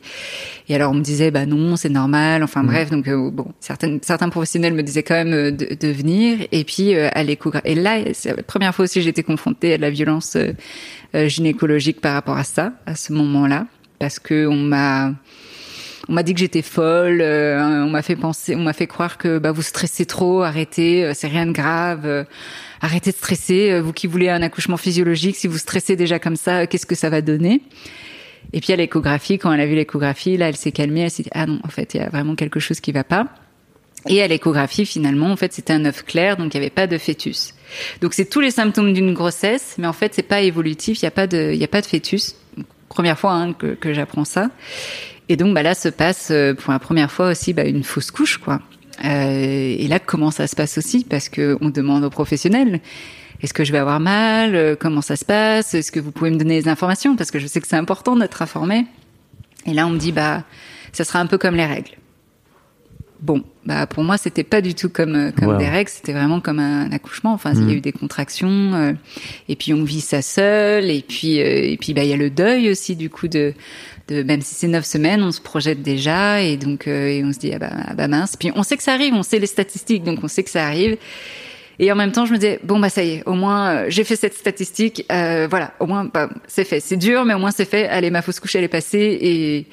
[0.67, 2.43] et alors on me disait bah non c'est normal.
[2.43, 5.88] Enfin bref donc euh, bon certaines certains professionnels me disaient quand même euh, de, de
[5.91, 6.45] venir.
[6.51, 9.73] Et puis euh, à l'échographie et là c'est la première fois aussi que j'étais confrontée
[9.73, 13.65] à de la violence euh, gynécologique par rapport à ça à ce moment-là.
[13.97, 15.13] Parce que on m'a
[16.10, 19.19] on m'a dit que j'étais folle, euh, on m'a fait penser, on m'a fait croire
[19.19, 22.24] que bah vous stressez trop, arrêtez, euh, c'est rien de grave, euh,
[22.82, 26.36] arrêtez de stresser, euh, vous qui voulez un accouchement physiologique, si vous stressez déjà comme
[26.36, 27.62] ça, euh, qu'est-ce que ça va donner?
[28.54, 31.24] Et puis à l'échographie, quand elle a vu l'échographie, là elle s'est calmée, elle s'est
[31.24, 33.28] dit ah non, en fait il y a vraiment quelque chose qui va pas.
[34.08, 36.88] Et à l'échographie, finalement, en fait, c'était un œuf clair, donc il n'y avait pas
[36.88, 37.54] de fœtus.
[38.00, 41.10] Donc c'est tous les symptômes d'une grossesse, mais en fait c'est pas évolutif, il n'y
[41.10, 42.36] a pas de, il y a pas de fœtus.
[42.88, 44.50] Première fois hein, que, que j'apprends ça.
[45.30, 48.12] Et donc bah là se passe euh, pour la première fois aussi bah, une fausse
[48.12, 48.62] couche quoi.
[49.06, 51.06] Euh, et là comment ça se passe aussi?
[51.06, 52.82] Parce que on demande aux professionnels
[53.42, 54.54] est-ce que je vais avoir mal?
[54.54, 55.74] Euh, Comment ça se passe?
[55.74, 57.15] Est-ce que vous pouvez me donner des informations?
[57.15, 58.86] Parce que je sais que c'est important d'être informé.
[59.65, 60.44] Et là on me dit bah
[60.92, 61.92] ça sera un peu comme les règles.
[63.21, 65.58] Bon, bah pour moi c'était pas du tout comme euh, comme Wow.
[65.58, 67.34] des règles, c'était vraiment comme un accouchement.
[67.34, 68.93] Enfin, il y a eu des contractions, euh,
[69.49, 72.17] et puis on vit ça seul, et puis euh, et puis bah il y a
[72.17, 73.53] le deuil aussi du coup de
[74.08, 77.34] de même si c'est neuf semaines, on se projette déjà, et donc euh, et on
[77.34, 78.38] se dit ah bah, ah bah mince.
[78.38, 80.65] Puis on sait que ça arrive, on sait les statistiques, donc on sait que ça
[80.65, 80.95] arrive.
[81.82, 83.86] Et en même temps, je me disais bon bah ça y est, au moins euh,
[83.89, 86.79] j'ai fait cette statistique, euh, voilà, au moins bah, c'est fait.
[86.79, 87.86] C'est dur, mais au moins c'est fait.
[87.89, 89.65] Allez, ma fausse couche elle est passée et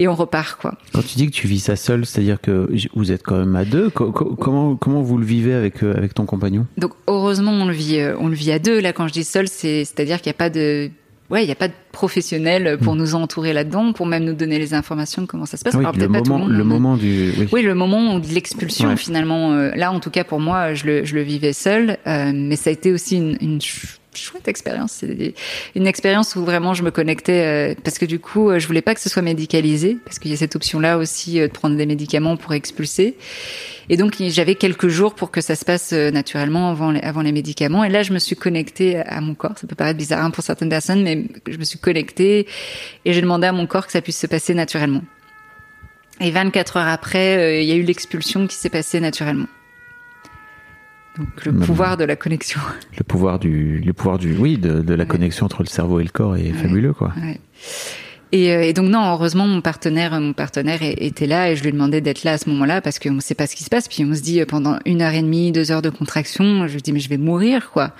[0.00, 0.74] et on repart quoi.
[0.92, 3.64] Quand tu dis que tu vis ça seul, c'est-à-dire que vous êtes quand même à
[3.64, 3.88] deux.
[3.90, 6.66] Co- co- comment comment vous le vivez avec euh, avec ton compagnon?
[6.78, 9.24] Donc heureusement on le vit euh, on le vit à deux là quand je dis
[9.24, 10.90] seul c'est c'est-à-dire qu'il n'y a pas de
[11.30, 14.58] ouais il y a pas de professionnel pour nous entourer là-dedans pour même nous donner
[14.58, 15.74] les informations de comment ça se passe.
[15.74, 15.78] Hmm.
[15.78, 17.48] Oui, Alors, le peut-être pas tout moment monde, le moment du oui.
[17.52, 18.96] Oui, le moment de l'expulsion Ouais.
[18.96, 19.52] finalement.
[19.52, 22.56] euh, là, en tout cas pour moi, je le, je le vivais seul, euh, mais
[22.56, 24.92] ça a été aussi une, une ch- chouette expérience.
[24.92, 25.34] C'est
[25.74, 28.82] une expérience où vraiment je me connectais euh, parce que du coup, euh, je voulais
[28.82, 31.76] pas que ce soit médicalisé parce qu'il y a cette option-là aussi euh, de prendre
[31.76, 33.16] des médicaments pour expulser.
[33.88, 37.32] Et donc j'avais quelques jours pour que ça se passe naturellement avant les, avant les
[37.32, 37.84] médicaments.
[37.84, 39.58] Et là, je me suis connectée à mon corps.
[39.58, 42.46] Ça peut paraître bizarre hein, pour certaines personnes, mais je me suis connectée
[43.04, 45.02] et j'ai demandé à mon corps que ça puisse se passer naturellement.
[46.20, 49.46] Et 24 heures après, il y a eu l'expulsion qui s'est passée naturellement.
[51.20, 52.60] Donc le pouvoir de la connexion.
[52.98, 56.04] Le pouvoir du le pouvoir du oui de, de la connexion entre le cerveau et
[56.04, 57.12] le corps est fabuleux quoi.
[57.16, 57.38] Ouais.
[58.32, 61.70] Et, euh, et donc non, heureusement mon partenaire, mon partenaire était là et je lui
[61.70, 63.70] ai demandé d'être là à ce moment-là parce qu'on ne sait pas ce qui se
[63.70, 63.88] passe.
[63.88, 66.74] Puis on se dit euh, pendant une heure et demie, deux heures de contraction, je
[66.74, 67.92] lui dis mais je vais mourir quoi.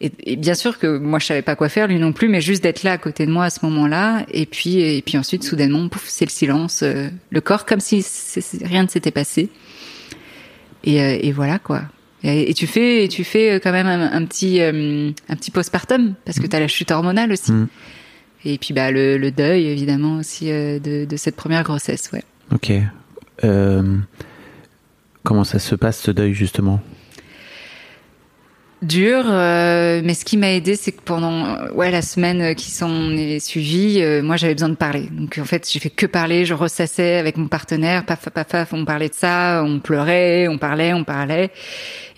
[0.00, 2.42] Et, et bien sûr que moi je savais pas quoi faire, lui non plus, mais
[2.42, 4.26] juste d'être là à côté de moi à ce moment-là.
[4.30, 8.04] Et puis et puis ensuite soudainement, pouf, c'est le silence, euh, le corps comme si
[8.62, 9.48] rien ne s'était passé.
[10.84, 11.82] Et, et voilà quoi.
[12.22, 15.36] Et, et tu fais, et tu fais euh, quand même un, un petit, euh, un
[15.36, 17.52] petit postpartum parce que tu as la chute hormonale aussi.
[17.52, 17.68] Mm.
[18.44, 22.22] Et puis bah le, le deuil évidemment aussi euh, de, de cette première grossesse, ouais.
[22.52, 22.72] Ok.
[23.44, 23.98] Euh,
[25.24, 26.80] comment ça se passe ce deuil justement?
[28.82, 32.70] Dur, euh, mais ce qui m'a aidé, c'est que pendant euh, ouais la semaine qui
[32.70, 35.08] s'en est suivie, euh, moi j'avais besoin de parler.
[35.10, 38.74] Donc en fait j'ai fait que parler, je ressassais avec mon partenaire, paf paf paf,
[38.74, 41.50] on parlait de ça, on pleurait, on parlait, on parlait.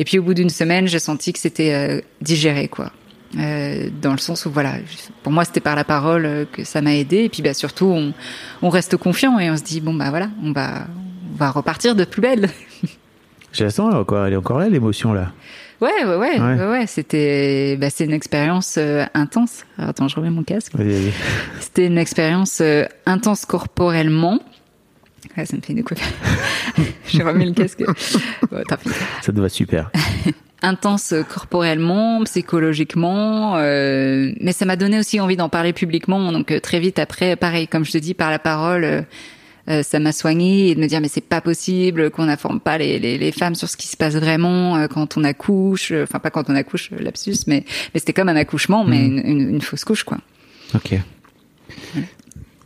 [0.00, 2.90] Et puis au bout d'une semaine, j'ai senti que c'était euh, digéré quoi.
[3.38, 4.74] Euh, dans le sens où voilà,
[5.22, 7.18] pour moi c'était par la parole euh, que ça m'a aidé.
[7.18, 8.12] Et puis bah surtout on,
[8.62, 10.88] on reste confiant et on se dit bon bah voilà, on va
[11.32, 12.48] on va repartir de plus belle.
[13.52, 15.32] J'ai la sens, est encore, elle est encore là l'émotion là?
[15.80, 16.54] Ouais, ouais, ouais, Ouais.
[16.56, 19.64] ouais, ouais, c'était, bah, c'est une expérience euh, intense.
[19.76, 20.74] Alors, attends, je remets mon casque.
[20.74, 21.12] Vas-y, vas-y.
[21.60, 24.40] C'était une expérience euh, intense corporellement.
[25.36, 25.98] Ouais, ça me fait une coupe.
[27.08, 27.82] J'ai remis le casque.
[28.50, 28.88] Bon, tant pis.
[29.22, 29.90] Ça te va super.
[30.62, 36.32] Intense corporellement, psychologiquement, euh, mais ça m'a donné aussi envie d'en parler publiquement.
[36.32, 39.04] Donc euh, très vite après, pareil, comme je te dis, par la parole,
[39.68, 42.78] euh, ça m'a soigné et de me dire mais c'est pas possible qu'on n'informe pas
[42.78, 45.92] les, les, les femmes sur ce qui se passe vraiment euh, quand on accouche.
[45.92, 49.18] euh, Enfin pas quand on accouche, lapsus, mais mais c'était comme un accouchement, mais une,
[49.24, 50.18] une, une fausse couche quoi.
[50.74, 50.94] Ok.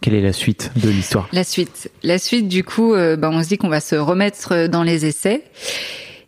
[0.01, 1.29] Quelle est la suite de l'histoire?
[1.33, 1.89] La suite.
[2.03, 5.07] La suite, du coup, euh, bah, on se dit qu'on va se remettre dans les
[5.07, 5.45] essais.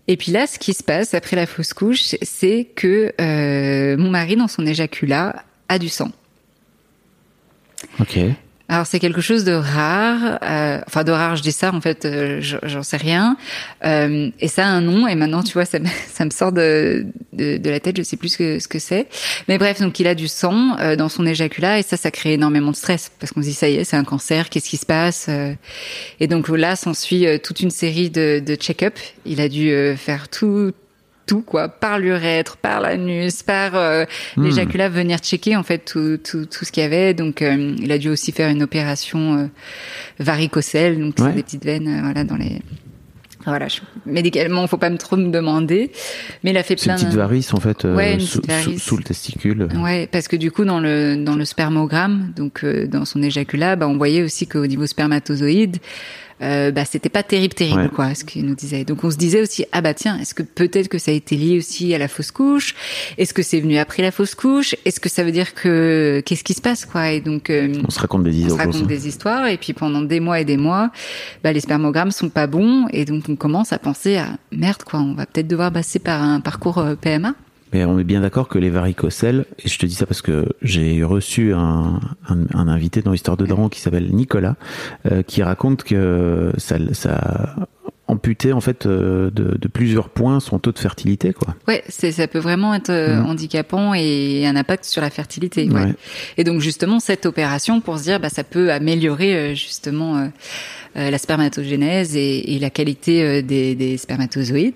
[0.07, 4.11] Et puis là, ce qui se passe après la fausse couche, c'est que euh, mon
[4.11, 6.13] mari, dans son éjaculat, a du sang.
[7.99, 8.17] Ok.
[8.75, 12.05] Alors c'est quelque chose de rare, euh, enfin de rare, je dis ça en fait,
[12.07, 13.37] euh, j'en sais rien.
[13.85, 16.51] Euh, et ça a un nom et maintenant tu vois ça me, ça me sort
[16.51, 19.07] de, de, de la tête, je sais plus ce que ce que c'est.
[19.47, 22.33] Mais bref, donc il a du sang euh, dans son éjaculat et ça ça crée
[22.33, 24.77] énormément de stress parce qu'on se dit ça y est, c'est un cancer, qu'est-ce qui
[24.77, 25.55] se passe euh.
[26.19, 28.99] Et donc là s'ensuit euh, toute une série de, de check-up.
[29.25, 30.73] Il a dû faire tout
[31.27, 34.05] tout quoi, par l'urètre, par l'anus, par euh,
[34.37, 37.15] l'éjaculat, venir checker en fait tout tout tout ce qu'il y avait.
[37.15, 39.47] Donc euh, il a dû aussi faire une opération euh,
[40.19, 41.27] varicocèle, donc Ouais.
[41.31, 42.61] c'est des petites veines euh, voilà dans les
[43.47, 45.91] voilà, je- médicalement, faut pas me trop me demander,
[46.43, 48.41] mais il a fait plein de- varice en fait euh, Ouais, sous-
[48.79, 49.69] sous le testicule.
[49.77, 53.77] Ouais, parce que du coup dans le dans le spermogramme, donc euh, dans son éjaculat,
[53.77, 55.77] bah, on voyait aussi qu'au niveau spermatozoïde,
[56.43, 57.89] euh, bah c'était pas terrible terrible Ouais.
[57.89, 58.85] quoi, ce qu'il nous disait.
[58.85, 61.37] Donc on se disait aussi ah bah tiens, est-ce que peut-être que ça a été
[61.37, 62.75] lié aussi à la fausse couche?
[63.19, 64.75] Est-ce que c'est venu après la fausse couche?
[64.85, 67.11] Est-ce que ça veut dire que qu'est-ce qui se passe quoi?
[67.11, 68.59] Et donc euh, On se raconte des on se histoires.
[68.67, 70.91] raconte des histoires et puis pendant des mois et des mois,
[71.43, 75.01] bah, les spermogrammes sont pas bons et donc on commence à penser à merde quoi,
[75.01, 77.35] on va peut-être devoir passer par un parcours euh, PMA.
[77.75, 80.47] Mais on est bien d'accord que les varicocèles, et je te dis ça parce que
[80.63, 84.55] j'ai reçu un, un, un invité dans l'histoire de Daron qui s'appelle Nicolas,
[85.11, 87.57] euh, qui raconte que ça, ça
[88.07, 91.55] amputé en fait euh, de, de plusieurs points son taux de fertilité quoi.
[91.67, 93.27] Ouais, c'est ça peut vraiment être euh, Mhm.
[93.31, 95.69] handicapant et un impact sur la fertilité.
[95.69, 95.85] Ouais.
[95.85, 95.95] Ouais.
[96.37, 100.27] Et donc justement cette opération pour se dire bah ça peut améliorer euh, justement euh,
[100.97, 104.75] euh, la spermatogénèse et, et la qualité euh, des, des spermatozoïdes.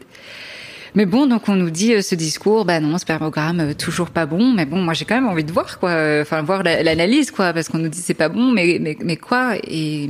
[0.95, 4.27] Mais bon, donc on nous dit euh, ce discours, bah non, spermogramme euh, toujours pas
[4.27, 4.53] bon.
[4.53, 7.31] Mais bon, moi j'ai quand même envie de voir quoi, euh, enfin voir la- l'analyse
[7.31, 9.55] quoi, parce qu'on nous dit c'est pas bon, mais mais mais quoi?
[9.65, 10.05] Et,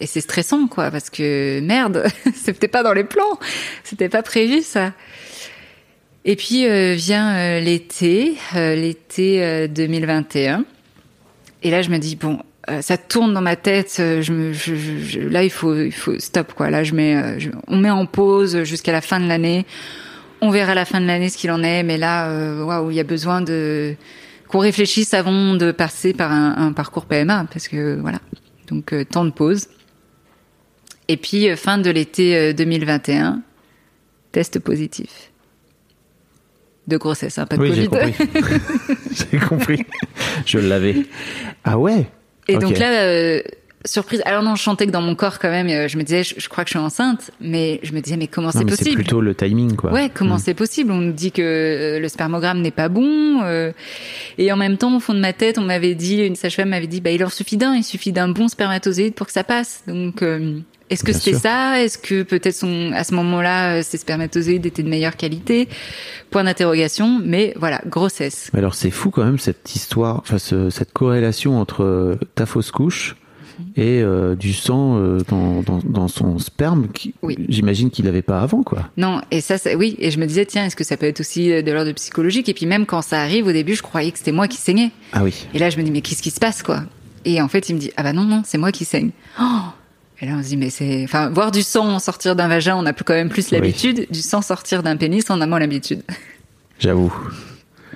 [0.00, 3.38] et c'est stressant quoi, parce que merde, c'était pas dans les plans,
[3.84, 4.92] c'était pas prévu ça.
[6.24, 10.64] Et puis euh, vient euh, l'été, euh, l'été euh, 2021.
[11.62, 12.38] Et là, je me dis bon,
[12.82, 13.94] ça tourne dans ma tête.
[13.96, 16.68] Je me, je, je- là, il faut, il faut stop quoi.
[16.70, 19.64] Là, je mets, je- on met en pause jusqu'à la fin de l'année.
[20.40, 21.82] On verra à la fin de l'année ce qu'il en est.
[21.82, 23.94] Mais là, euh, waouh, il y a besoin de
[24.48, 28.20] qu'on réfléchisse avant de passer par un, un parcours PMA parce que voilà.
[28.68, 29.66] Donc euh, temps de pause.
[31.08, 33.42] Et puis euh, fin de l'été euh, 2021,
[34.32, 35.30] test positif
[36.86, 38.12] de grossesse, hein, pas de Oui, j'ai Covid.
[38.12, 38.56] compris.
[39.30, 39.86] j'ai compris.
[40.46, 40.96] Je l'avais.
[41.64, 42.06] Ah ouais?
[42.48, 43.42] Et donc là, euh,
[43.84, 44.22] surprise.
[44.24, 45.68] Alors non, je chantais que dans mon corps quand même.
[45.68, 48.16] euh, Je me disais, je, je crois que je suis enceinte, mais je me disais,
[48.16, 49.92] mais comment c'est mais c'est possible plutôt le timing quoi.
[49.92, 50.42] Ouais, comment Mm.
[50.44, 50.90] c'est possible?
[50.92, 53.72] On nous dit que euh, le spermogramme n'est pas bon, euh,
[54.38, 56.86] et en même temps, au fond de ma tête, on m'avait dit, une sage-femme m'avait
[56.86, 59.82] dit, bah il en suffit d'un, il suffit d'un bon spermatozoïde pour que ça passe.
[59.86, 60.58] Donc euh,
[60.90, 61.82] Est-ce que c'était ça?
[61.82, 65.68] Est-ce que peut-être son, à ce moment-là, ses spermatozoïdes étaient de meilleure qualité?
[66.30, 67.20] Point d'interrogation.
[67.22, 68.50] Mais voilà, grossesse.
[68.54, 73.16] Alors c'est fou quand même cette histoire, enfin ce- cette corrélation entre ta fausse couche
[73.76, 76.88] et euh, du sang euh, dans, dans, dans son sperme.
[76.88, 77.36] Qui, Oui.
[77.48, 78.88] J'imagine qu'il n'avait pas avant quoi.
[78.96, 79.96] Non, et ça, ça- oui.
[79.98, 82.48] Et je me disais, tiens, est-ce que ça peut être aussi euh, de l'ordre psychologique?
[82.48, 84.90] Et puis même quand ça arrive, au début, je croyais que c'était moi qui saignais.
[85.12, 85.46] Ah oui.
[85.54, 86.82] Et là, je me dis, mais qu'est-ce qui se passe, quoi?
[87.24, 89.10] Et en fait, il me dit, ah bah non, non, c'est moi qui saigne.
[89.40, 89.44] Oh
[90.20, 92.86] et là, on se dit, mais c'est, enfin, voir du sang sortir d'un vagin, on
[92.86, 93.58] a plus quand même plus Oui.
[93.58, 94.06] l'habitude.
[94.10, 96.02] Du sang sortir d'un pénis, on a moins l'habitude.
[96.80, 97.12] J'avoue.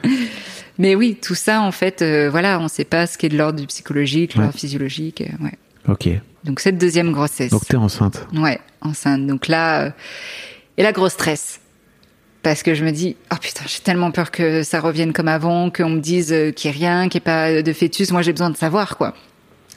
[0.82, 3.38] Mais oui, tout ça, en fait, euh, voilà, on sait pas ce qui est de
[3.38, 4.58] l'ordre du psychologique, de l'ordre Ouais.
[4.60, 5.52] physiologique, euh, ouais.
[5.88, 6.08] Ok.
[6.42, 7.52] Donc cette deuxième grossesse.
[7.52, 8.26] Donc t'es enceinte.
[8.34, 9.24] Ouais, enceinte.
[9.28, 9.90] Donc là, euh,
[10.76, 11.60] et là, gros stress.
[12.42, 15.70] Parce que je me dis, oh putain, j'ai tellement peur que ça revienne comme avant,
[15.70, 18.10] qu'on me dise qu'il n'y ait rien, qu'il n'y ait pas de fœtus.
[18.10, 19.14] Moi, j'ai besoin de savoir, quoi.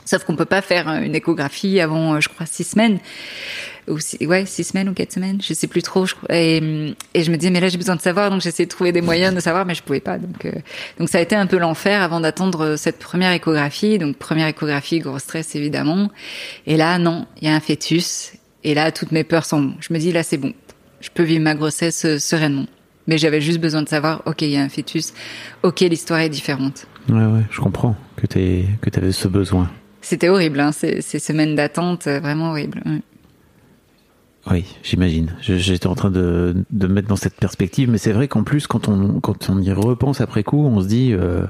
[0.06, 2.98] Sauf qu'on peut pas faire une échographie avant, je crois, six semaines.
[3.88, 6.08] Ou six, ouais, six semaines ou quatre semaines, je sais plus trop.
[6.08, 8.72] Je, et, et je me disais, mais là, j'ai besoin de savoir, donc j'essayais de
[8.72, 10.18] trouver des moyens de savoir, mais je pouvais pas.
[10.18, 10.52] Donc, euh,
[10.98, 14.00] donc ça a été un peu l'enfer avant d'attendre euh, cette première échographie.
[14.00, 16.10] Donc première échographie, gros stress évidemment.
[16.66, 18.34] Et là, non, il y a un fœtus.
[18.64, 19.74] Et là, toutes mes peurs sont.
[19.80, 20.54] Je me dis, là, c'est bon.
[21.00, 22.66] Je peux vivre ma grossesse euh, sereinement.
[23.06, 25.14] Mais j'avais juste besoin de savoir, ok, il y a un fœtus.
[25.62, 26.88] Ok, l'histoire est différente.
[27.08, 29.70] Ouais ouais, je comprends que t'es que t'avais ce besoin.
[30.02, 32.82] C'était horrible, hein, ces, ces semaines d'attente, euh, vraiment horrible.
[32.84, 33.02] Ouais.
[34.52, 35.36] Oui, j'imagine.
[35.42, 38.68] J'étais en train de, de me mettre dans cette perspective, mais c'est vrai qu'en plus,
[38.68, 41.42] quand on, quand on y repense après coup, on se dit, euh,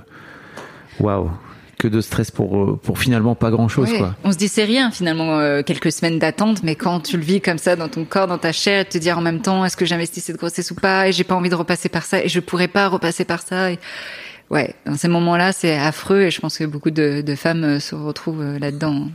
[1.01, 1.29] waouh,
[1.77, 3.97] que de stress pour, pour finalement pas grand chose, Ouais.
[3.97, 4.15] quoi.
[4.23, 7.41] On se dit c'est rien finalement euh, quelques semaines d'attente, mais quand tu le vis
[7.41, 9.75] comme ça dans ton corps, dans ta chair, et te dire en même temps est-ce
[9.75, 12.29] que j'investis cette grossesse ou pas, et j'ai pas envie de repasser par ça, et
[12.29, 13.71] je pourrais pas repasser par ça.
[13.73, 13.79] Et...
[14.51, 17.79] Ouais, dans ces moments-là, c'est affreux, et je pense que beaucoup de, de femmes euh,
[17.81, 19.07] se retrouvent euh, là-dedans.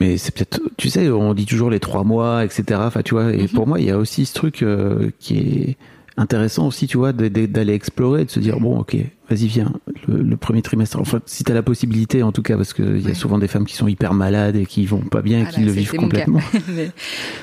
[0.00, 2.80] Mais c'est peut-être, tu sais, on dit toujours les trois mois, etc.
[2.84, 5.76] Enfin, tu vois, et pour moi, il y a aussi ce truc euh, qui est
[6.16, 8.96] intéressant aussi, tu vois, d'aller explorer, de se dire, bon, ok,
[9.30, 9.72] vas-y, viens,
[10.08, 10.98] le, le premier trimestre.
[11.00, 13.14] Enfin, si t'as la possibilité, en tout cas, parce qu'il y a Ouais.
[13.14, 15.60] souvent des femmes qui sont hyper malades et qui vont pas bien et Ah qui
[15.60, 16.40] bah, le vivent complètement.
[16.68, 16.90] mais,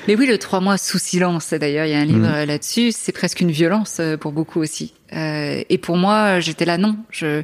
[0.06, 2.24] mais oui, le trois mois sous silence, d'ailleurs, il y a un livre Mm.
[2.24, 4.92] euh, là-dessus, c'est presque une violence euh, pour beaucoup aussi.
[5.14, 6.96] Euh, et pour moi, j'étais là, non.
[7.10, 7.42] Je,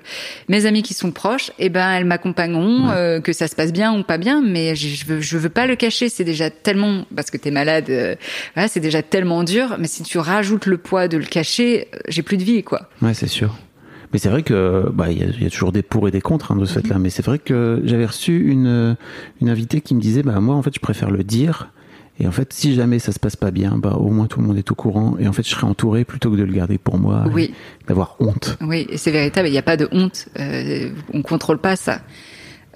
[0.49, 3.99] mes amis qui sont proches, eh ben, elles m'accompagneront, euh, que ça se passe bien
[3.99, 6.11] ou pas bien, mais je, je veux, je veux pas le cacher.
[6.11, 8.17] C'est déjà tellement, parce que t'es malade, euh,
[8.55, 9.77] voilà, c'est déjà tellement dur.
[9.79, 12.91] Mais si tu rajoutes le poids de le cacher, j'ai plus de vie, quoi.
[13.01, 13.57] Ouais, c'est sûr.
[14.15, 16.13] Mais c'est vrai que bah il y, a, il y a toujours des pour et
[16.13, 17.01] des contre hein, de ce fait-là.
[17.01, 18.97] Mais c'est vrai que j'avais reçu une
[19.41, 21.73] une invitée qui me disait bah moi en fait je préfère le dire
[22.21, 24.47] et en fait si jamais ça se passe pas bien bah au moins tout le
[24.47, 26.79] monde est au courant et en fait je serai entouré plutôt que de le garder
[26.79, 27.25] pour moi.
[27.33, 27.53] Oui.
[27.89, 28.57] D'avoir honte.
[28.61, 29.49] Oui, c'est véritable.
[29.49, 30.29] Il n'y a pas de honte.
[30.39, 32.01] Euh, on contrôle pas ça.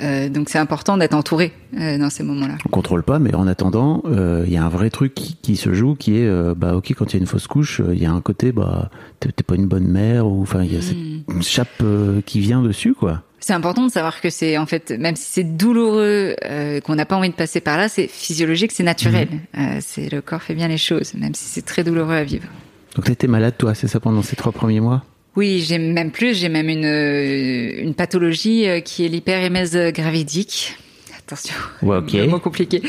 [0.01, 2.55] Euh, donc c'est important d'être entouré euh, dans ces moments-là.
[2.67, 5.57] On contrôle pas, mais en attendant, euh, il y a un vrai truc qui, qui
[5.57, 8.07] se joue, qui est, bah ok, quand il y a une fausse couche, il y
[8.07, 10.97] a un côté, bah t'es pas une bonne mère, ou enfin il y a cette
[11.29, 11.43] Hmm.
[11.43, 11.83] chape
[12.25, 13.23] qui vient dessus, quoi.
[13.41, 17.07] C'est important de savoir que c'est en fait, même si c'est douloureux, euh, qu'on n'a
[17.07, 19.29] pas envie de passer par là, c'est physiologique, c'est naturel.
[19.57, 22.49] Euh, c'est le corps fait bien les choses, même si c'est très douloureux à vivre.
[22.97, 25.05] Donc t'étais malade, toi, c'est ça pendant ces trois premiers mois?
[25.39, 30.77] Oui, j'ai même plus, j'ai même une euh, une pathologie euh, qui est l'hyperémèse gravidique.
[31.17, 32.13] Attention, Ouais, ok.
[32.17, 32.83] un mot compliqué.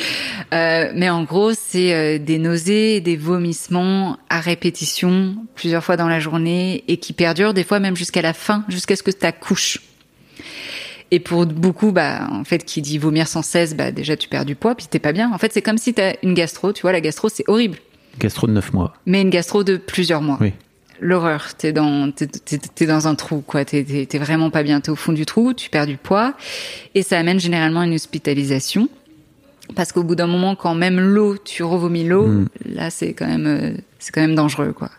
[0.51, 6.19] Euh, mais en gros, c'est des nausées, des vomissements à répétition, plusieurs fois dans la
[6.19, 9.81] journée, et qui perdurent des fois même jusqu'à la fin, jusqu'à ce que tu accouches.
[11.11, 14.45] Et pour beaucoup, bah, en fait, qui dit vomir sans cesse, bah, déjà, tu perds
[14.45, 15.31] du poids, puis t'es pas bien.
[15.31, 17.77] En fait, c'est comme si t'as une gastro, tu vois, la gastro, c'est horrible.
[18.17, 18.93] Gastro de 9 mois.
[19.05, 20.39] Mais une gastro de plusieurs mois.
[20.41, 20.53] Oui.
[21.01, 23.63] L'horreur, t'es dans, t'es, t'es- t'es dans un trou, quoi.
[23.65, 24.81] T'es, t'es, t'es vraiment pas bien.
[24.81, 26.33] T'es au fond du trou, tu perds du poids,
[26.95, 28.89] et ça amène généralement une hospitalisation.
[29.75, 32.47] Parce qu'au bout d'un moment, quand même l'eau, tu revomis l'eau, Mm.
[32.73, 34.89] là, c'est quand même, euh, c'est quand même dangereux, quoi.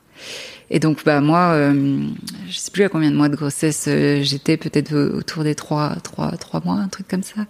[0.73, 2.05] Et donc, bah, moi, euh,
[2.49, 5.57] je sais plus à combien de mois de grossesse euh, j'étais, peut-être au- autour des
[5.57, 7.47] trois, trois, trois mois, un truc comme ça.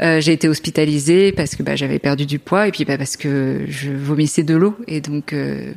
[0.00, 3.18] Euh, j'ai été hospitalisée parce que bah, j'avais perdu du poids et puis bah, parce
[3.18, 5.72] que je vomissais de l'eau et donc euh,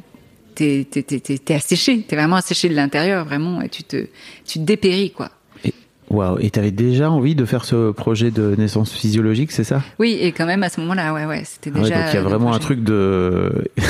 [0.53, 4.07] t'es t'es t'es t'es t'es asséché, t'es vraiment asséché de l'intérieur vraiment et tu te
[4.45, 5.29] tu te dépéris quoi.
[5.65, 5.73] Et,
[6.09, 6.37] waouh.
[6.39, 9.81] Et t'avais déjà envie de faire ce projet de naissance physiologique, c'est ça?
[9.99, 11.95] Oui et quand même à ce moment-là ouais ouais c'était Ah ouais, déjà.
[12.01, 13.65] Donc il y a vraiment un truc de.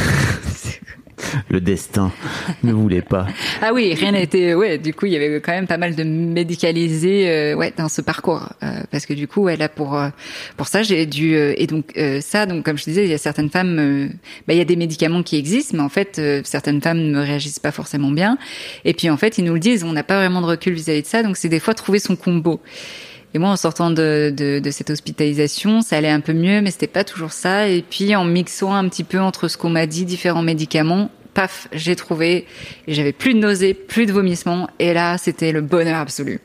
[1.49, 2.11] Le destin
[2.63, 3.27] ne voulait pas.
[3.61, 4.55] Ah oui, rien été.
[4.55, 7.89] Ouais, du coup, il y avait quand même pas mal de médicalisés, euh, ouais, dans
[7.89, 10.09] ce parcours, Euh, parce que du coup, ouais, là pour euh,
[10.57, 13.49] pour ça, j'ai dû et donc ça, donc comme je disais, il y a certaines
[13.49, 14.09] femmes,
[14.47, 17.59] bah, il y a des médicaments qui existent, mais en fait, certaines femmes ne réagissent
[17.59, 18.37] pas forcément bien.
[18.85, 21.01] Et puis en fait, ils nous le disent, on n'a pas vraiment de recul vis-à-vis
[21.01, 22.59] de ça, donc c'est des fois trouver son combo.
[23.33, 26.69] Et moi, en sortant de, de, de, cette hospitalisation, ça allait un peu mieux, mais
[26.71, 27.67] c'était pas toujours ça.
[27.69, 31.69] Et puis, en mixant un petit peu entre ce qu'on m'a dit, différents médicaments, paf,
[31.71, 32.45] j'ai trouvé,
[32.87, 36.41] et j'avais plus de nausées, plus de vomissements, et là, c'était le bonheur absolu.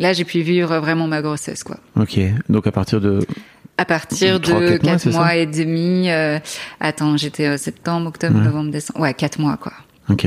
[0.00, 1.76] Là, j'ai pu vivre vraiment ma grossesse, quoi.
[1.96, 2.18] Ok,
[2.48, 3.20] donc à partir de...
[3.76, 6.38] À partir de quatre mois, 4 c'est mois, ça et demi, euh,
[6.80, 8.44] attends, j'étais euh, septembre, octobre, Ouais.
[8.44, 9.72] novembre, décembre, ouais, 4 mois, quoi.
[10.08, 10.26] Ok.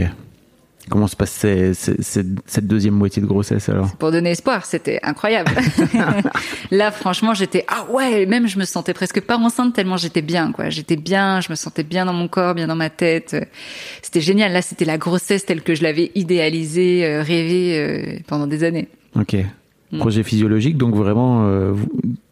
[0.89, 4.65] Comment se passe ces- ces- ces- cette deuxième moitié de grossesse alors Pour donner espoir,
[4.65, 5.51] c'était incroyable.
[6.71, 10.51] Là, franchement, j'étais, ah ouais, même je me sentais presque pas enceinte tellement j'étais bien,
[10.51, 10.69] quoi.
[10.69, 13.35] J'étais bien, je me sentais bien dans mon corps, bien dans ma tête.
[14.01, 14.53] C'était génial.
[14.53, 18.87] Là, c'était la grossesse telle que je l'avais idéalisée, euh, rêvée euh, pendant des années.
[19.15, 19.35] Ok.
[19.91, 19.99] Mm.
[19.99, 21.87] Projet physiologique, donc vraiment, euh, vous,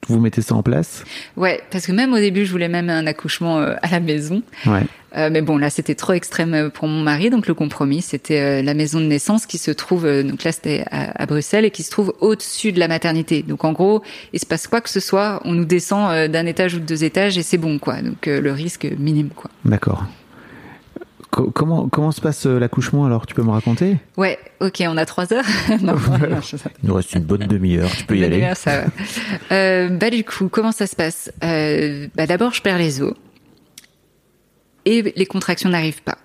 [0.09, 1.05] vous mettez ça en place
[1.37, 4.43] Ouais, parce que même au début, je voulais même un accouchement euh, à la maison.
[4.65, 4.83] Ouais.
[5.15, 8.73] Euh, mais bon, là, c'était trop extrême pour mon mari, donc le compromis, c'était la
[8.73, 11.91] maison de naissance qui se trouve, donc là, c'était à, à Bruxelles, et qui se
[11.91, 13.41] trouve au-dessus de la maternité.
[13.41, 14.01] Donc en gros,
[14.33, 17.05] il se passe quoi que ce soit, on nous descend d'un étage ou de deux
[17.05, 18.01] étages, et c'est bon, quoi.
[18.01, 19.49] Donc le risque minime, quoi.
[19.63, 20.03] D'accord.
[21.35, 23.25] Co- comment, comment se passe euh, l'accouchement alors?
[23.27, 23.97] Tu peux me raconter?
[24.15, 25.43] Ouais, ok, on a trois heures.
[25.81, 28.53] non, non, je- Il nous reste une bonne demi-heure, tu peux y aller.
[28.55, 28.85] ça va.
[29.51, 31.31] Euh, bah du coup, comment ça se passe?
[31.43, 33.13] Euh, Bah d'abord, je perds les os
[34.85, 36.17] et les contractions n'arrivent pas.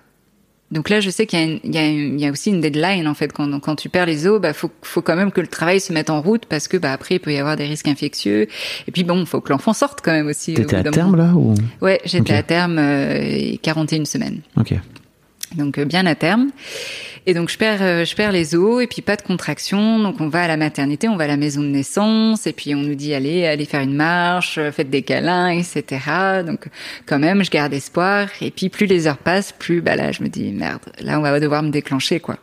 [0.71, 2.31] Donc là, je sais qu'il y a, une- il y a, une- il y a
[2.31, 3.33] aussi une deadline en fait.
[3.33, 5.91] Quand, quand tu perds les os, bah faut, faut quand même que le travail se
[5.91, 8.47] mette en route parce que bah après il peut y avoir des risques infectieux.
[8.87, 10.53] Et puis bon, faut que l'enfant sorte quand même aussi.
[10.53, 11.23] au T'étais bout à terme moment.
[11.23, 11.53] là ou?
[11.81, 14.73] Ouais, j'étais à terme euh, 41 semaines Ok.
[15.55, 16.51] Donc euh, bien à terme.
[17.27, 19.99] Et donc je perds, euh, je perds les os et puis pas de contraction.
[19.99, 22.73] Donc on va à la maternité, on va à la maison de naissance et puis
[22.73, 25.83] on nous dit allez, allez faire une marche, euh, faites des câlins, etc.
[26.45, 26.67] Donc
[27.05, 28.29] quand même, je garde espoir.
[28.41, 31.21] Et puis plus les heures passent, plus bah là je me dis merde, là on
[31.21, 32.37] va devoir me déclencher quoi.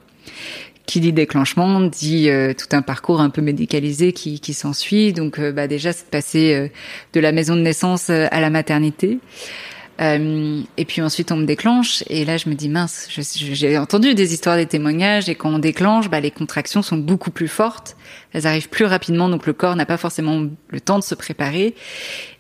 [0.87, 5.13] Qui dit déclenchement dit euh, tout un parcours un peu médicalisé qui, qui s'ensuit.
[5.13, 6.69] Donc bah déjà c'est de passer euh,
[7.15, 9.19] de la maison de naissance à la maternité.
[10.01, 12.05] Euh, et puis ensuite on me déclenche.
[12.09, 15.29] Et là je me dis mince, j'ai entendu des histoires, des témoignages.
[15.29, 17.97] Et quand on déclenche, bah, les contractions sont beaucoup plus fortes,
[18.33, 19.29] elles arrivent plus rapidement.
[19.29, 21.75] Donc le corps n'a pas forcément le temps de se préparer.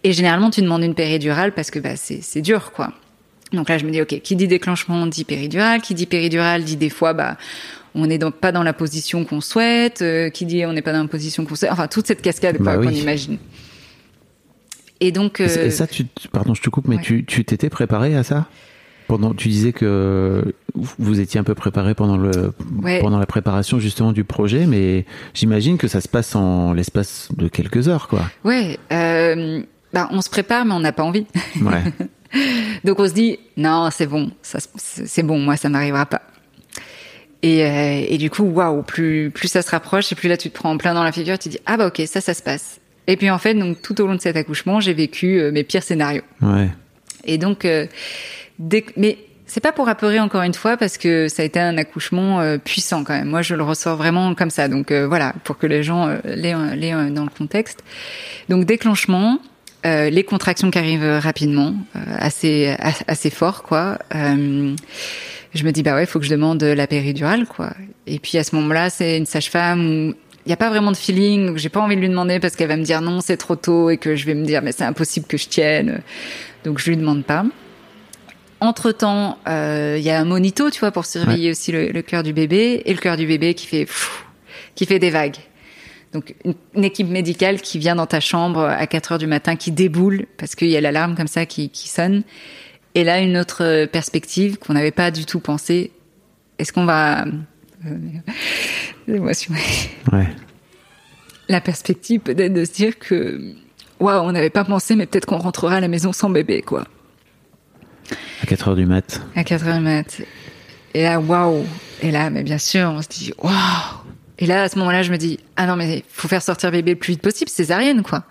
[0.05, 2.93] Et généralement tu demandes une péridurale parce que bah, c'est c'est dur quoi.
[3.53, 6.77] Donc là je me dis ok, qui dit déclenchement dit péridurale, qui dit péridurale dit
[6.77, 7.37] des fois bah
[7.95, 10.93] on n'est donc pas dans la position qu'on souhaite, euh, qui dit on n'est pas
[10.93, 12.87] dans la position qu'on souhaite, enfin toute cette cascade quoi Bah oui.
[12.87, 13.39] qu'on imagine.
[15.01, 17.03] Et donc ça- euh, Et ça, tu, tu- pardon, je te coupe, mais ouais.
[17.03, 18.46] tu tu t'étais préparé à ça?
[19.07, 23.01] Pendant, tu disais que vous- étiez un peu préparé pendant le Ouais.
[23.01, 27.49] pendant la préparation justement du projet, mais j'imagine que ça se passe en l'espace de
[27.49, 28.20] quelques heures, quoi.
[28.44, 29.62] Ouais, euh,
[29.94, 31.24] bah, on se prépare, mais on n'a pas envie.
[31.62, 31.84] Ouais.
[32.84, 36.20] Donc on se dit, non, c'est bon, ça, c'est bon, moi, ça m'arrivera pas.
[37.42, 40.51] Et, euh, et du coup, waouh, plus, plus ça se rapproche, et plus là, tu
[40.51, 42.42] te prends en plein dans la figure, tu dis, ah bah ok, ça, ça se
[42.42, 42.78] passe.
[43.09, 45.65] Et puis en fait, donc tout au long de cet accouchement, j'ai vécu euh, mes
[45.65, 46.23] pires scénarios.
[46.43, 46.69] ouais.
[47.25, 47.87] Et donc, euh,
[48.61, 51.77] dès mais c'est pas pour apeurer encore une fois parce que ça a été un
[51.79, 53.29] accouchement euh, puissant quand même.
[53.29, 54.69] Moi, je le ressors vraiment comme ça.
[54.69, 57.83] Donc euh, voilà, pour que les gens l'aient, l'aient, dans le contexte.
[58.51, 59.39] Donc déclenchement,
[59.87, 63.99] euh, les contractions qui arrivent rapidement, euh, assez a- assez fort quoi.
[64.15, 64.75] Euh,
[65.55, 67.71] je me dis bah ouais, faut que je demande la péridurale quoi.
[68.07, 70.15] Et puis à ce moment-là, c'est une sage-femme
[70.49, 72.76] n'y a pas vraiment de feeling, j'ai pas envie de lui demander parce qu'elle va
[72.76, 75.26] me dire non, c'est trop tôt et que je vais me dire mais c'est impossible
[75.26, 76.03] que je tienne.
[76.64, 77.44] Donc je lui demande pas.
[78.61, 82.22] Entre temps, il y a un monito, tu vois, pour surveiller aussi le, le cœur
[82.24, 83.86] du bébé et le cœur du bébé qui fait
[84.74, 85.36] qui fait des vagues.
[86.12, 89.57] Donc une, une équipe médicale qui vient dans ta chambre à 4 heures du matin,
[89.57, 92.22] qui déboule parce qu'il y a l'alarme comme ça qui, qui sonne.
[92.94, 95.92] Et là, une autre perspective qu'on n'avait pas du tout pensé.
[96.59, 97.26] Est-ce qu'on va...
[97.87, 97.97] Euh,
[99.07, 99.55] l'émotion.
[100.12, 100.29] Ouais.
[101.49, 103.41] La perspective peut-être de se dire que...
[104.01, 106.87] Waouh, on n'avait pas pensé, mais peut-être qu'on rentrera à la maison sans bébé, quoi.
[108.43, 109.20] À 4 heures du mat.
[109.35, 110.20] À 4 heures du mat.
[110.95, 111.64] Et là, waouh.
[112.03, 113.53] Et là, mais bien sûr, on se dit, waouh.
[114.39, 116.93] Et là, à ce moment-là, je me dis, ah non, mais faut faire sortir bébé
[116.93, 118.24] le plus vite possible, césarienne, quoi.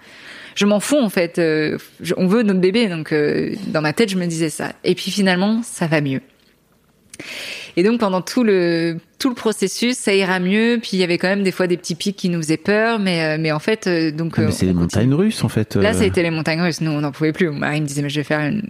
[0.55, 1.37] Je m'en fous, en fait.
[1.37, 4.71] Euh, je- on veut notre bébé, donc euh, dans ma tête, je me disais ça.
[4.85, 6.21] Et puis finalement, ça va mieux.
[7.77, 10.79] Et donc pendant tout le tout le processus, ça ira mieux.
[10.81, 12.97] Puis il y avait quand même des fois des petits pics qui nous faisaient peur,
[12.99, 15.43] mais euh, mais en fait, euh, donc Ah, euh, mais c'est on les montagnes russes
[15.43, 15.75] en fait.
[15.75, 16.81] Là, euh, ça a été les montagnes russes.
[16.81, 17.49] Nous, on n'en pouvait plus.
[17.49, 18.61] Mon mari me disait, mais je vais faire une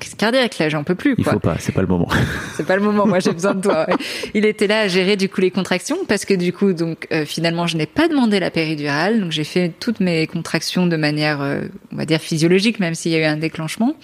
[0.00, 1.34] crise cardiaque, là, j'en peux plus, Il quoi.
[1.34, 2.08] faut pas, c'est pas le moment.
[2.56, 3.06] C'est pas le moment.
[3.06, 3.86] Moi, j'ai besoin de toi.
[4.34, 7.24] Il était là à gérer, du coup, les contractions parce que, du coup, donc, euh,
[7.26, 9.20] finalement, je n'ai pas demandé la péridurale.
[9.20, 11.62] Donc, j'ai fait toutes mes contractions de manière, euh,
[11.92, 13.94] on va dire, physiologique, même s'il y a eu un déclenchement.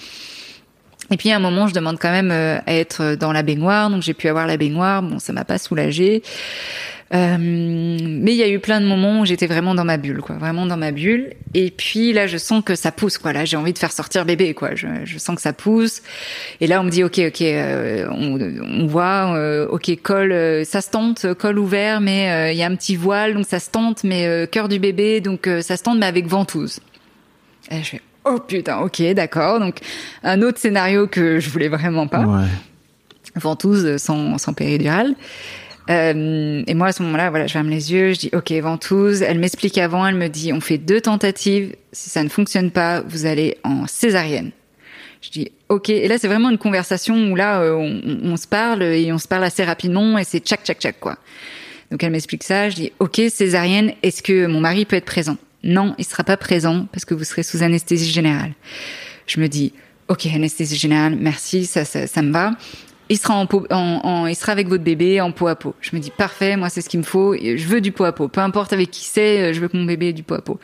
[1.12, 3.90] Et puis à un moment, je demande quand même euh, à être dans la baignoire,
[3.90, 5.02] donc j'ai pu avoir la baignoire.
[5.02, 6.22] Bon, ça m'a pas soulagée.
[7.14, 10.22] Euh, mais il y a eu plein de moments où j'étais vraiment dans ma bulle,
[10.22, 11.34] quoi, vraiment dans ma bulle.
[11.52, 13.34] Et puis là, je sens que ça pousse, quoi.
[13.34, 14.74] Là, j'ai envie de faire sortir bébé, quoi.
[14.74, 16.02] Je, je, sens que ça pousse.
[16.60, 20.64] Et là, on me dit, ok, ok, euh, on, on, voit, euh, ok, col, euh,
[20.64, 23.60] ça se tente, col ouvert, mais euh, il y a un petit voile, donc ça
[23.60, 26.80] se tente, mais cœur du bébé, donc ça se tente, mais avec ventouse.
[27.70, 29.60] Je oh putain, ok, d'accord.
[29.60, 29.78] Donc
[30.22, 32.24] un autre scénario que je voulais vraiment pas.
[32.24, 32.46] Ouais.
[33.34, 35.14] Ventouse sans, sans péridurale.
[35.90, 39.22] Euh, et moi, à ce moment-là, voilà, je ferme les yeux, je dis OK, ventouse.
[39.22, 41.74] Elle m'explique avant, elle me dit on fait deux tentatives.
[41.92, 44.52] Si ça ne fonctionne pas, vous allez en césarienne.
[45.20, 45.88] Je dis OK.
[45.90, 49.18] Et là, c'est vraiment une conversation où là, euh, on, on, se parle et on
[49.18, 51.16] se parle assez rapidement et c'est tchac tchac tchac quoi.
[51.90, 52.70] Donc elle m'explique ça.
[52.70, 53.92] Je dis OK, césarienne.
[54.02, 55.36] Est-ce que mon mari peut être présent?
[55.64, 58.52] Non, il sera pas présent parce que vous serez sous anesthésie générale.
[59.26, 59.72] Je me dis
[60.08, 62.52] OK, anesthésie générale, merci, ça, ça, ça me va
[63.12, 65.74] il sera en, peau, en, en, il sera avec votre bébé en peau à peau.
[65.82, 67.34] Je me dis parfait, moi c'est ce qu'il me faut.
[67.34, 69.84] Je veux du peau à peau, peu importe avec qui c'est, je veux que mon
[69.84, 70.58] bébé ait du peau à peau.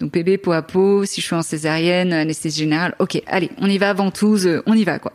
[0.00, 1.04] Donc bébé peau à peau.
[1.04, 4.82] Si je suis en césarienne, anesthésie générale, ok, allez, on y va, ventouse, on y
[4.82, 5.12] va quoi.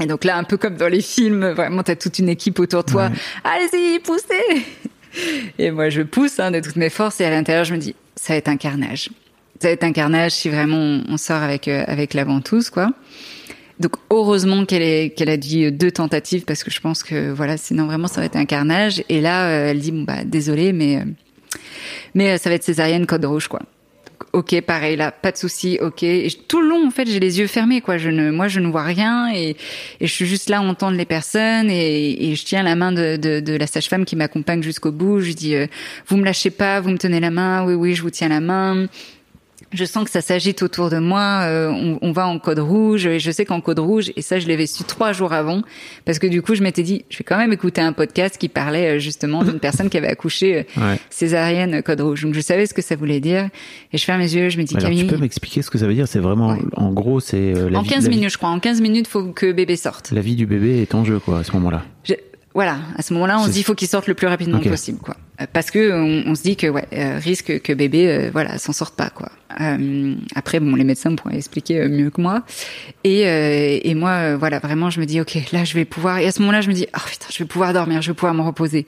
[0.00, 2.82] Et donc là, un peu comme dans les films, vraiment t'as toute une équipe autour
[2.84, 3.08] de toi.
[3.08, 3.12] Ouais.
[3.44, 4.64] Allez-y, poussez.
[5.58, 7.94] Et moi je pousse hein, de toutes mes forces et à l'intérieur je me dis
[8.16, 9.10] ça va être un carnage.
[9.60, 12.90] Ça va être un carnage si vraiment on, sort avec euh, avec la ventouse quoi.
[13.80, 17.86] Donc heureusement qu'elle qu'elle a dit deux tentatives parce que je pense que voilà sinon
[17.86, 20.98] vraiment ça aurait été un carnage et là euh, elle dit bon bah désolé mais
[20.98, 21.04] euh,
[22.14, 23.62] mais euh, ça va être césarienne code rouge quoi.
[24.32, 26.02] Ok pareil là pas de souci ok.
[26.02, 27.98] Et tout le long en fait j'ai les yeux fermés quoi.
[27.98, 29.56] Je ne moi je ne vois rien et,
[30.00, 32.92] et je suis juste là à entendre les personnes et, et je tiens la main
[32.92, 35.20] de, de, de la sage-femme qui m'accompagne jusqu'au bout.
[35.20, 35.54] Je dis
[36.06, 37.64] vous me lâchez pas vous me tenez la main.
[37.64, 38.86] Oui oui je vous tiens la main
[39.74, 41.42] je sens que ça s'agite autour de moi.
[41.42, 44.38] Euh, on, on, va en code rouge et je sais qu'en code rouge et ça
[44.38, 45.62] je l'avais su trois jours avant
[46.04, 48.48] parce que du coup je m'étais dit je vais quand même écouter un podcast qui
[48.48, 50.98] parlait euh, justement d'une personne qui avait accouché euh, ouais.
[51.10, 52.22] césarienne code rouge.
[52.22, 53.48] Donc je savais ce que ça voulait dire
[53.92, 55.06] et je ferme mes yeux, je me dis Alors, Camille.
[55.06, 56.08] tu peux m'expliquer ce que ça veut dire?
[56.08, 56.62] C'est vraiment ouais.
[56.76, 58.50] en gros c'est euh, en vie, 15 la minutes vie, je crois.
[58.50, 60.12] En 15 minutes faut que bébé sorte.
[60.12, 61.82] La vie du bébé est en jeu quoi à ce moment-là.
[62.04, 62.14] Je
[62.54, 64.70] voilà, à ce moment-là, on se dit il faut qu'il sorte le plus rapidement okay.
[64.70, 65.16] possible, quoi.
[65.52, 68.72] Parce que on, on se dit que ouais, euh, risque que bébé, euh, voilà, s'en
[68.72, 69.30] sorte pas, quoi.
[69.60, 72.42] Euh, après, bon, les médecins pourraient expliquer euh, mieux que moi.
[73.02, 76.18] Et, euh, et moi, voilà, vraiment, je me dis ok, là, je vais pouvoir.
[76.18, 78.14] Et à ce moment-là, je me dis oh putain, je vais pouvoir dormir, je vais
[78.14, 78.86] pouvoir me reposer.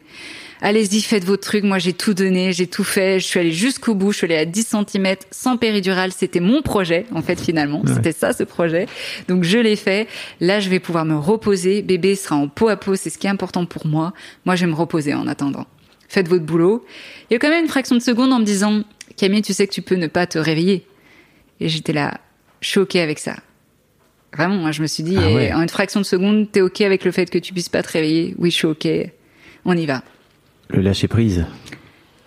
[0.62, 1.64] Allez-y, faites votre truc.
[1.64, 3.20] Moi, j'ai tout donné, j'ai tout fait.
[3.20, 4.12] Je suis allée jusqu'au bout.
[4.12, 6.12] Je suis allée à 10 cm sans péridurale.
[6.12, 7.82] C'était mon projet, en fait, finalement.
[7.82, 7.92] Ouais.
[7.92, 8.86] C'était ça, ce projet.
[9.28, 10.08] Donc, je l'ai fait.
[10.40, 11.82] Là, je vais pouvoir me reposer.
[11.82, 12.96] Bébé sera en peau à peau.
[12.96, 14.14] C'est ce qui est important pour moi.
[14.46, 15.66] Moi, je vais me reposer en attendant.
[16.08, 16.84] Faites votre boulot.
[17.30, 18.82] Il y a quand même une fraction de seconde en me disant,
[19.16, 20.86] Camille, tu sais que tu peux ne pas te réveiller.
[21.60, 22.20] Et j'étais là,
[22.60, 23.36] choquée avec ça.
[24.36, 25.52] Vraiment, moi, je me suis dit, ah ouais.
[25.52, 27.92] en une fraction de seconde, t'es ok avec le fait que tu puisses pas te
[27.92, 28.34] réveiller?
[28.38, 28.86] Oui, je suis ok.
[29.64, 30.02] On y va.
[30.68, 31.46] Le lâcher prise.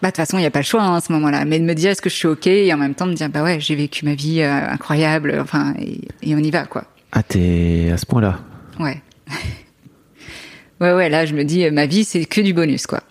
[0.02, 1.46] Bah, de toute façon, il n'y a pas le choix hein, à ce moment-là.
[1.46, 3.16] Mais de me dire est-ce que je suis OK et en même temps de me
[3.16, 6.66] dire bah ouais, j'ai vécu ma vie euh, incroyable, enfin, et, et, on y va,
[6.66, 6.86] quoi.
[7.12, 8.40] Ah, t'es à ce point-là
[8.80, 9.02] Ouais.
[10.82, 13.04] ouais, ouais, là, je me dis, ma vie, c'est que du bonus, quoi.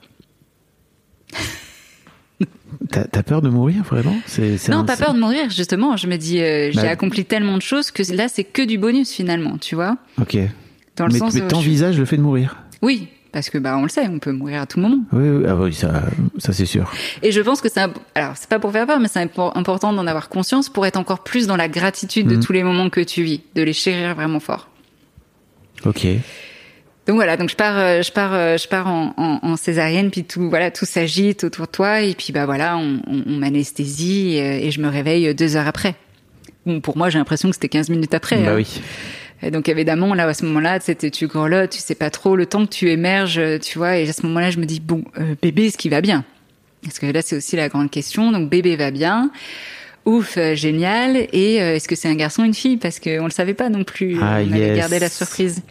[2.91, 4.17] T'as as peur de mourir vraiment?
[4.27, 5.97] C'est, Non, pas peur de mourir, justement.
[5.97, 6.83] Je me dis, euh, bah...
[6.83, 9.97] j'ai accompli tellement de choses que là, c'est que du bonus finalement, tu vois.
[10.21, 10.39] Ok.
[10.97, 12.01] Dans le mais, sens mais t'envisages je...
[12.01, 14.67] le fait de mourir Oui, parce que bah on le sait, on peut mourir à
[14.67, 15.01] tout moment.
[15.13, 16.03] Oui, oui, ah oui ça,
[16.39, 16.91] ça c'est sûr.
[17.23, 17.81] Et je pense que c'est
[18.15, 21.23] alors c'est pas pour faire peur, mais c'est important d'en avoir conscience pour être encore
[21.23, 22.37] plus dans la gratitude mmh.
[22.37, 24.69] de tous les moments que tu vis, de les chérir vraiment fort.
[25.85, 26.07] Ok.
[27.09, 30.49] Donc voilà, donc je pars, je pars, je pars en, en, en césarienne, puis tout,
[30.49, 34.67] voilà, tout s'agite autour de toi, et puis bah voilà, on, on, on m'anesthésie et,
[34.67, 35.97] et je me réveille deux heures après.
[36.67, 38.37] Bon, pour moi, j'ai l'impression que c'était 15 minutes après.
[38.37, 38.57] Bah hein.
[38.57, 38.81] oui.
[39.43, 42.47] Et donc évidemment là à ce moment-là, c'était tu grelottes, tu sais pas trop le
[42.47, 43.99] temps que tu émerges, tu vois.
[43.99, 46.25] Et à ce moment-là, je me dis bon, euh, bébé, est-ce qu'il va bien?
[46.83, 48.33] Parce que là, c'est aussi la grande question.
[48.33, 49.31] Donc bébé va bien.
[50.07, 51.17] Ouf, euh, génial.
[51.33, 52.79] Et euh, est-ce que c'est un garçon ou une fille?
[52.79, 54.19] Parce qu'on le savait pas non plus.
[54.21, 54.53] Ah, on yes.
[54.53, 55.63] avait gardé la surprise.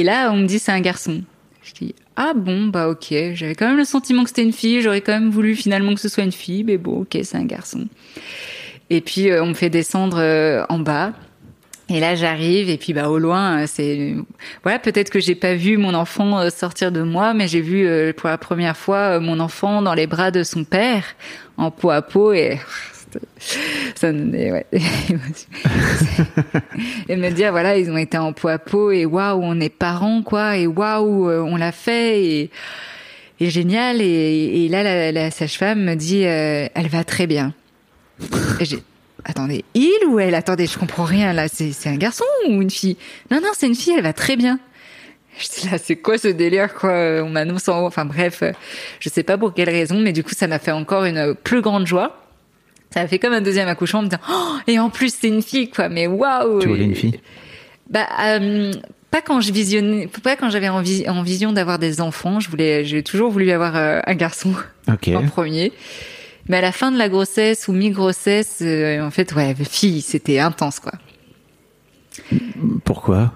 [0.00, 1.22] Et là, on me dit c'est un garçon.
[1.62, 3.14] Je dis ah bon bah ok.
[3.34, 4.80] J'avais quand même le sentiment que c'était une fille.
[4.82, 7.44] J'aurais quand même voulu finalement que ce soit une fille, mais bon ok, c'est un
[7.44, 7.86] garçon.
[8.90, 10.18] Et puis on me fait descendre
[10.68, 11.12] en bas.
[11.88, 14.14] Et là, j'arrive et puis bah au loin, c'est
[14.62, 17.86] voilà, peut-être que j'ai pas vu mon enfant euh, sortir de moi, mais j'ai vu
[17.86, 21.04] euh, pour la première fois euh, mon enfant dans les bras de son père
[21.58, 22.58] en peau à peau et
[27.08, 29.68] et me dire voilà, ils ont été en peau à peau et waouh, on est
[29.68, 32.50] parents quoi et waouh, on l'a fait et
[33.40, 37.54] et génial et, et là la, la sage-femme me dit elle va très bien.
[38.60, 38.78] Et j'ai
[39.24, 40.34] attendez, il ou elle?
[40.34, 41.48] Attendez, je comprends rien là.
[41.48, 42.96] C'est c'est un garçon ou une fille?
[43.30, 43.94] Non, non, c'est une fille.
[43.96, 44.58] Elle va très bien.
[45.38, 47.22] J'étais là, c'est quoi ce délire quoi?
[47.22, 47.86] On m'annonce en haut.
[47.86, 48.52] Enfin bref, euh,
[49.00, 51.62] je sais pas pour quelle raison, mais du coup, ça m'a fait encore une plus
[51.62, 52.21] grande joie.
[52.92, 55.28] Ça a fait comme un deuxième accouchement, en me disant, oh, et en plus c'est
[55.28, 55.88] une fille quoi.
[55.88, 57.20] Mais waouh Tu voulais une fille?
[57.88, 58.06] Bah.
[58.20, 58.72] euh,
[59.12, 60.80] pas quand je visionnais, pas quand j'avais en
[61.22, 62.40] vision d'avoir des enfants.
[62.40, 64.54] Je voulais, j'ai toujours voulu avoir euh, un garçon
[64.88, 65.72] en premier.
[66.48, 70.38] Mais à la fin de la grossesse ou mi-grossesse, euh, en fait, ouais, fille, c'était
[70.38, 70.92] intense, quoi.
[72.84, 73.34] Pourquoi?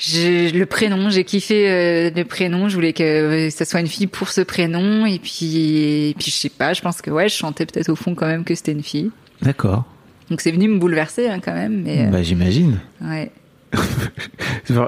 [0.00, 2.68] Le prénom, j'ai kiffé euh, le prénom.
[2.68, 5.06] Je voulais que euh, ça soit une fille pour ce prénom.
[5.06, 6.72] Et puis, et puis je sais pas.
[6.72, 9.10] Je pense que ouais, je chantais peut-être au fond quand même que c'était une fille.
[9.42, 9.84] D'accord.
[10.30, 11.82] Donc c'est venu me bouleverser hein, quand même.
[11.82, 12.78] Mais euh, Bah, j'imagine.
[13.02, 13.30] ouais.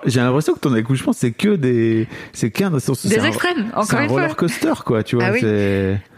[0.07, 2.07] J'ai l'impression que ton accouchement, c'est que des.
[2.33, 2.71] C'est qu'un.
[2.71, 4.21] Des un- extrêmes, encore un une fois.
[4.23, 5.27] roller coaster, quoi, tu vois.
[5.27, 5.41] Ah oui.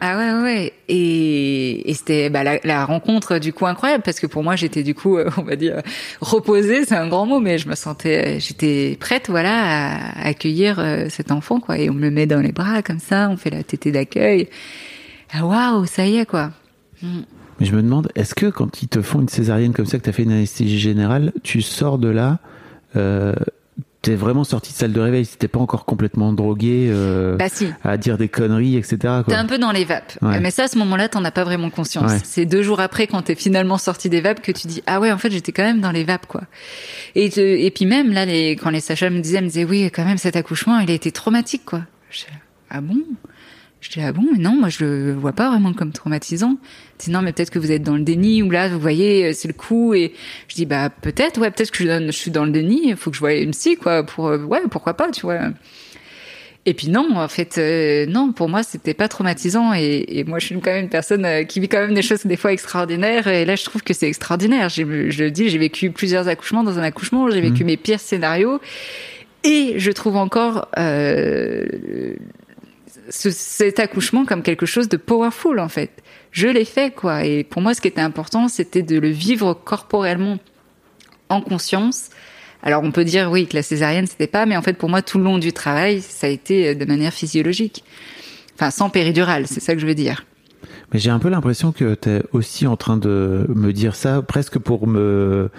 [0.00, 0.72] Ah ouais, ouais.
[0.88, 4.82] Et, et c'était bah, la, la rencontre du coup incroyable parce que pour moi j'étais
[4.82, 5.80] du coup, euh, on va dire,
[6.20, 11.06] reposée, c'est un grand mot, mais je me sentais, j'étais prête, voilà, à accueillir euh,
[11.08, 11.78] cet enfant, quoi.
[11.78, 14.48] Et on me le met dans les bras comme ça, on fait la tétée d'accueil.
[15.32, 16.50] Ah waouh, ça y est, quoi.
[17.02, 20.04] Mais je me demande, est-ce que quand ils te font une césarienne comme ça, que
[20.04, 22.38] tu as fait une anesthésie générale, tu sors de là,
[22.96, 23.34] euh,
[24.02, 27.68] t'es vraiment sorti de salle de réveil, t'es pas encore complètement drogué euh, Bah si.
[27.84, 28.98] à dire des conneries, etc.
[29.26, 30.14] T'es un peu dans les vapes.
[30.22, 30.40] Ouais.
[30.40, 32.10] Mais ça, à ce moment-là, t'en as pas vraiment conscience.
[32.10, 32.18] Ouais.
[32.24, 35.12] C'est deux jours après, quand t'es finalement sorti des vapes, que tu dis, ah ouais,
[35.12, 36.42] en fait, j'étais quand même dans les vapes, quoi.
[37.14, 39.88] Et, te- et puis même, là, les, quand les sages-femmes me disaient, me disaient, oui,
[39.94, 41.82] quand même, cet accouchement, il a été traumatique, quoi.
[42.10, 42.24] Je,
[42.70, 42.98] ah bon?
[43.82, 46.56] Je dis, ah bon, mais non, moi, je le vois pas vraiment comme traumatisant.
[47.00, 49.26] Je dis, non, mais peut-être que vous êtes dans le déni, ou là, vous voyez,
[49.26, 50.12] euh, c'est le coup, et
[50.46, 52.96] je dis, bah, peut-être, ouais, peut-être que je, donne- je suis dans le déni, il
[52.96, 55.40] faut que je voie une psy, quoi, pour, euh, ouais, pourquoi pas, tu vois.
[56.64, 59.74] Et puis non, en fait, euh, non, pour moi, c'était pas traumatisant.
[59.74, 62.24] Et, et moi, je suis quand même une personne qui vit quand même des choses
[62.24, 63.26] des fois extraordinaires.
[63.26, 64.68] Et là, je trouve que c'est extraordinaire.
[64.68, 67.28] Je le dis, j'ai vécu plusieurs accouchements dans un accouchement.
[67.32, 68.60] J'ai vécu mes pires scénarios.
[69.42, 71.66] Et je trouve encore euh,
[73.12, 75.90] ce- cet accouchement comme quelque chose de powerful, en fait.
[76.30, 77.24] Je l'ai fait, quoi.
[77.24, 80.38] Et pour moi, ce qui était important, c'était de le vivre corporellement
[81.28, 82.08] en conscience.
[82.62, 85.02] Alors on peut dire oui que la césarienne c'était pas, mais en fait pour moi
[85.02, 87.82] tout le long du travail ça a été euh, de manière physiologique,
[88.54, 90.24] enfin sans péridurale, c'est ça que je veux dire.
[90.92, 94.22] Mais j'ai un peu l'impression que tu es aussi en train de me dire ça
[94.22, 95.50] presque pour me,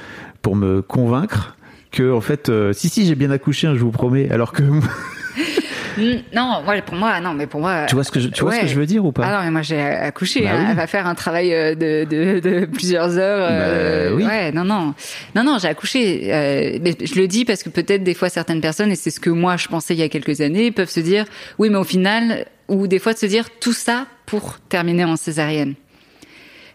[0.41, 1.57] pour me convaincre
[1.91, 4.63] que, en fait, euh, si, si, j'ai bien accouché, hein, je vous promets, alors que.
[5.97, 7.85] Mm, Non, ouais, pour moi non, mais pour moi.
[7.87, 9.37] tu vois ce que je, tu vois ce que je veux dire ou pas Ah
[9.37, 10.41] non, mais moi j'ai accouché.
[10.43, 10.57] Bah hein.
[10.59, 10.65] oui.
[10.71, 13.47] Elle va faire un travail euh, de, de, de plusieurs heures.
[13.51, 14.25] euh, Bah oui.
[14.25, 14.93] Ouais, non, non,
[15.35, 16.33] non, non, j'ai accouché.
[16.33, 19.19] Euh, mais je le dis parce que peut-être des fois certaines personnes, et c'est ce
[19.19, 21.25] que moi je pensais il y a quelques années, peuvent se dire,
[21.59, 25.15] oui, mais au final, ou des fois de se dire tout ça pour terminer en
[25.15, 25.73] césarienne.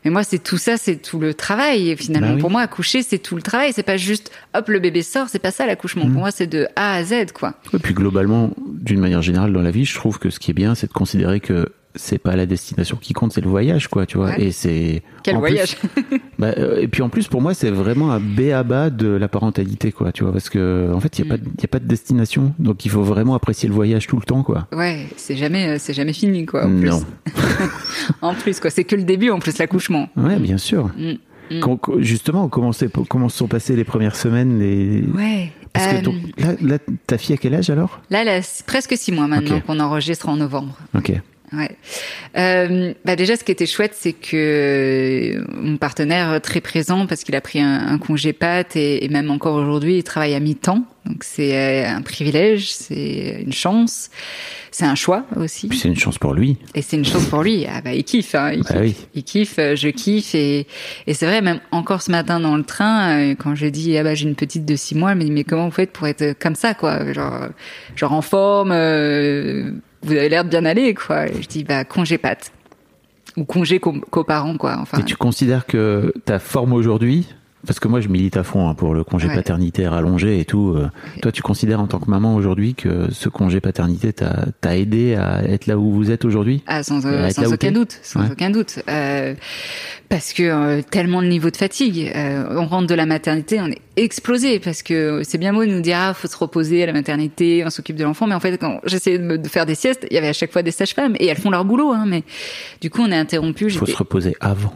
[0.04, 1.90] Mais moi, c'est tout ça, c'est tout le travail.
[1.90, 2.40] Et finalement, Bah oui.
[2.40, 3.72] pour moi, accoucher, c'est tout le travail.
[3.72, 5.28] C'est pas juste, hop, le bébé sort.
[5.28, 6.06] C'est pas ça l'accouchement.
[6.06, 6.12] Mm.
[6.12, 7.54] Pour moi, c'est de A à Z, quoi.
[7.74, 10.54] Et puis globalement, d'une manière générale dans la vie, je trouve que ce qui est
[10.54, 14.06] bien, c'est de considérer que c'est pas la destination qui compte, c'est le voyage, quoi,
[14.06, 14.28] tu vois.
[14.28, 14.44] Ouais.
[14.46, 15.02] Et c'est.
[15.22, 15.76] Quel en plus- voyage
[16.38, 19.08] bah, euh, et puis en plus, pour moi, c'est vraiment un B à bas de
[19.08, 21.38] la parentalité, quoi, tu vois, parce que en fait, il y a Mm.
[21.38, 24.22] pas, y a pas de destination, donc il faut vraiment apprécier le voyage tout le
[24.22, 24.68] temps, quoi.
[24.72, 26.66] Ouais, c'est jamais, euh, c'est jamais fini, quoi.
[26.66, 26.90] En plus.
[26.90, 27.02] Non.
[28.22, 28.70] en plus, quoi.
[28.70, 30.08] C'est que le début, en plus, l'accouchement.
[30.16, 30.90] Ouais, bien sûr.
[30.96, 31.60] Mm, mm.
[31.60, 32.86] Quand- justement, comment, se
[33.28, 35.02] sont passées les premières semaines les...
[35.14, 35.52] Ouais.
[35.72, 38.00] Parce que Euh, ton- là, là, ta fille à quel âge alors?
[38.10, 40.76] Là, elle a presque six mois maintenant qu'on enregistre en novembre.
[40.96, 41.12] Ok.
[41.52, 41.70] Ouais.
[42.36, 47.24] Euh, bah déjà, ce qui était chouette, c'est que mon partenaire euh, très présent parce
[47.24, 50.40] qu'il a pris un, un congé pâte et, et même encore aujourd'hui, il travaille à
[50.40, 50.84] mi-temps.
[51.06, 54.10] Donc c'est euh, un privilège, c'est une chance,
[54.70, 55.70] c'est un choix aussi.
[55.72, 56.58] C'est une chance pour lui.
[56.74, 57.64] Et c'est une chose pour lui.
[57.66, 58.96] Ah bah, il kiffe, hein, il, Bah kiffe oui.
[59.14, 60.34] il kiffe, euh, je kiffe.
[60.34, 60.66] Et,
[61.06, 64.02] et c'est vrai, même encore ce matin dans le train, euh, quand j'ai dit, ah
[64.02, 66.06] bah, j'ai une petite de six mois, elle me dit, mais comment vous faites pour
[66.06, 67.10] être comme ça, quoi?
[67.14, 67.48] Genre, euh,
[67.96, 69.70] genre en forme, euh,
[70.02, 71.26] vous avez l'air de bien aller, quoi.
[71.28, 72.52] Et je dis, bah, congé pâte.
[73.36, 74.76] Ou congé co- coparent, quoi.
[74.78, 77.28] Enfin, Et tu considères que ta forme aujourd'hui,
[77.66, 79.34] parce que moi je milite à fond hein, pour le congé Ouais.
[79.34, 80.88] paternité rallongé et tout, euh,
[81.22, 85.14] toi tu considères en tant que maman aujourd'hui que ce congé paternité t'a t'a aidé
[85.16, 86.62] à être là où vous êtes aujourd'hui?
[86.66, 88.28] Ah, sans, euh, sans aucun doute, sans Ouais.
[88.32, 88.78] aucun doute.
[88.88, 89.34] Euh,
[90.08, 92.10] parce que euh, tellement de niveau de fatigue.
[92.16, 95.70] Euh, on rentre de la maternité, on est explosé parce que c'est bien beau de
[95.70, 98.40] nous dire ah faut se reposer à la maternité, on s'occupe de l'enfant, mais en
[98.40, 100.62] fait quand j'essayais de, me- de faire des siestes, il y avait à chaque fois
[100.62, 102.22] des sages-femmes et elles font leur boulot, hein, mais
[102.80, 103.64] du coup on est interrompu.
[103.66, 104.72] Il faut se reposer avant.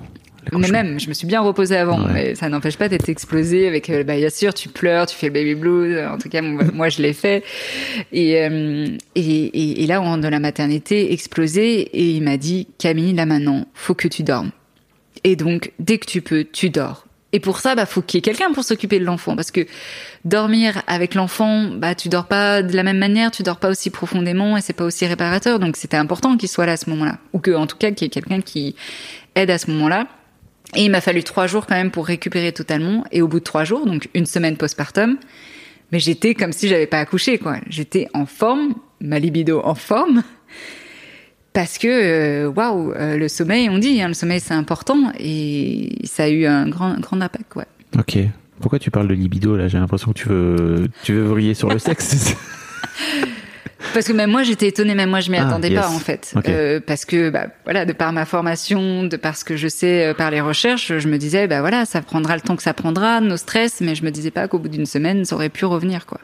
[0.51, 2.13] Mais même, je me suis bien reposée avant, Ouais.
[2.13, 5.27] mais ça n'empêche pas d'être explosé avec, euh, bah, bien sûr, tu pleures, tu fais
[5.29, 5.99] le baby blues.
[6.11, 7.45] En tout cas, moi, je l'ai fait.
[8.13, 12.37] Et, euh, et, et, et là, on rentre de la maternité, explosé, et il m'a
[12.37, 14.51] dit, Camille, là maintenant, faut que tu dormes.
[15.25, 17.07] Et donc, dès que tu peux, tu dors.
[17.35, 19.65] Et pour ça, bah, faut qu'il y ait quelqu'un pour s'occuper de l'enfant, parce que
[20.25, 23.89] dormir avec l'enfant, bah, tu dors pas de la même manière, tu dors pas aussi
[23.91, 25.59] profondément, et c'est pas aussi réparateur.
[25.59, 28.05] Donc, c'était important qu'il soit là à ce moment-là, ou que, en tout cas, qu'il
[28.05, 28.75] y ait quelqu'un qui
[29.35, 30.09] aide à ce moment-là.
[30.75, 33.05] Et il m'a fallu trois jours quand même pour récupérer totalement.
[33.13, 35.19] Et au bout de trois jours, donc une semaine postpartum,
[35.91, 37.57] mais j'étais comme si j'avais pas accouché, quoi.
[37.69, 40.23] J'étais en forme, ma libido en forme,
[41.53, 45.99] parce que euh, waouh, euh, le sommeil, on dit, hein, le sommeil c'est important et
[46.05, 47.67] ça a eu un grand, grand impact, ouais.
[47.99, 48.19] Ok.
[48.61, 49.69] Pourquoi tu parles de libido là?
[49.69, 52.35] J'ai l'impression que tu veux, tu veux vriller sur le sexe.
[53.95, 55.81] Parce que même moi, j'étais étonnée, même moi, je m'y Ah, attendais yes.
[55.81, 56.35] pas en fait.
[56.49, 60.07] Euh, parce que bah, voilà, de par ma formation, de par ce que je sais,
[60.07, 62.75] euh, par les recherches, je me disais bah voilà, ça prendra le temps que ça
[62.75, 65.65] prendra, nos stress, mais je me disais pas qu'au bout d'une semaine, ça aurait pu
[65.65, 66.19] revenir quoi.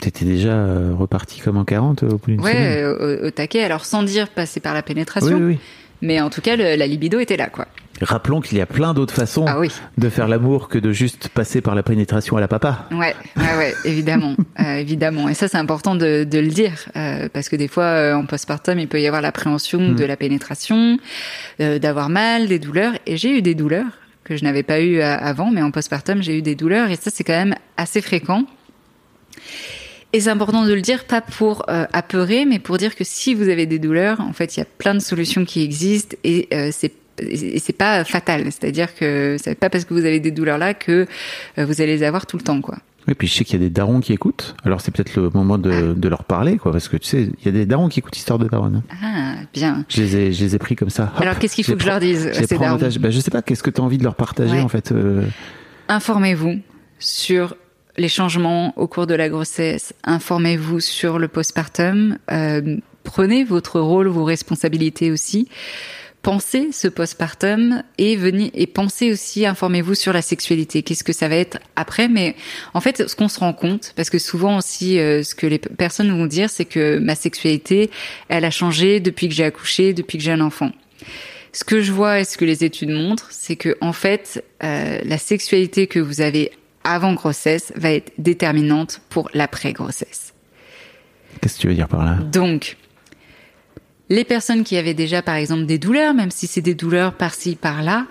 [0.00, 2.84] T'étais déjà euh, reparti comme en 40 au bout d'une Ouais, semaine?
[2.84, 3.62] euh, au, au taquet.
[3.62, 5.58] Alors sans dire passer par la Oui, pénétration, oui, oui.
[6.02, 7.66] mais en tout cas, le- la libido était là quoi.
[8.00, 9.70] Rappelons qu'il y a plein d'autres façons Ah oui.
[9.98, 12.88] de faire l'amour que de juste passer par la pénétration à la papa.
[12.90, 15.28] Ouais, ouais, ouais, évidemment, euh, évidemment.
[15.28, 18.26] Et ça, c'est important de, de le dire euh, parce que des fois, euh, en
[18.26, 19.94] postpartum, il peut y avoir l'appréhension Mm.
[19.96, 20.98] de la pénétration,
[21.60, 22.94] euh, d'avoir mal, des douleurs.
[23.06, 23.86] Et j'ai eu des douleurs
[24.24, 27.10] que je n'avais pas eu avant, mais en postpartum, j'ai eu des douleurs et ça,
[27.12, 28.44] c'est quand même assez fréquent.
[30.12, 33.34] Et c'est important de le dire, pas pour euh, apeurer, mais pour dire que si
[33.34, 36.48] vous avez des douleurs, en fait, il y a plein de solutions qui existent et
[36.54, 40.30] euh, c'est et c'est pas fatal, c'est-à-dire que c'est pas parce que vous avez des
[40.30, 41.06] douleurs là que
[41.58, 42.78] euh, vous allez les avoir tout le temps, quoi.
[43.06, 44.54] Oui, puis je sais qu'il y a des darons qui écoutent.
[44.64, 47.44] Alors c'est peut-être le moment de, de leur parler, quoi, parce que tu sais, il
[47.44, 48.82] y a des darons qui écoutent Histoire de Daron.
[49.02, 49.84] Ah, bien.
[49.90, 51.12] Je les ai, je les ai pris comme ça.
[51.14, 52.98] Hop, Alors, qu'est-ce qu'il faut que je leur dise, je ces prends en darons otage.
[52.98, 54.60] Bah, je sais pas, qu'est-ce que tu as envie de leur partager Ouais.
[54.62, 55.22] en fait euh,
[55.88, 56.60] Informez-vous
[56.98, 57.56] sur
[57.96, 59.92] les changements au cours de la grossesse.
[60.04, 62.16] Informez-vous sur le postpartum.
[62.32, 65.48] Euh, prenez votre rôle, vos responsabilités aussi.
[66.24, 70.82] Pensez ce postpartum et venez et pensez aussi, informez-vous sur la sexualité.
[70.82, 72.08] Qu'est-ce que ça va être après?
[72.08, 72.34] Mais
[72.72, 75.58] en fait, ce qu'on se rend compte, parce que souvent aussi, euh, ce que les
[75.58, 77.90] personnes vont dire, c'est que ma sexualité,
[78.30, 80.70] elle a changé depuis que j'ai accouché, depuis que j'ai un enfant.
[81.52, 85.00] Ce que je vois et ce que les études montrent, c'est que en fait, euh,
[85.04, 86.52] la sexualité que vous avez
[86.84, 90.32] avant grossesse va être déterminante pour l'après-grossesse.
[91.42, 92.14] Qu'est-ce que tu veux dire par là?
[92.14, 92.78] Donc,
[94.10, 97.56] les personnes qui avaient déjà, par exemple, des douleurs, même si c'est des douleurs par-ci,
[97.56, 98.06] par-là,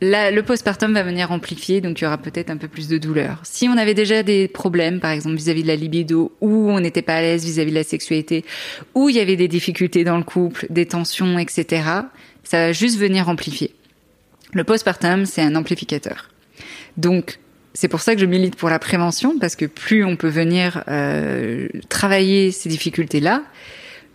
[0.00, 2.98] la- le postpartum va venir amplifier, donc il y aura peut-être un peu plus de
[2.98, 3.40] douleur.
[3.44, 7.02] Si on avait déjà des problèmes, par exemple vis-à-vis de la libido, ou on n'était
[7.02, 8.44] pas à l'aise vis-à-vis de la sexualité,
[8.94, 11.82] ou il y avait des difficultés dans le couple, des tensions, etc.,
[12.42, 13.74] ça va juste venir amplifier.
[14.52, 16.28] Le postpartum, c'est un amplificateur.
[16.96, 17.38] Donc,
[17.72, 20.84] c'est pour ça que je milite pour la prévention, parce que plus on peut venir
[20.88, 23.42] euh, travailler ces difficultés-là,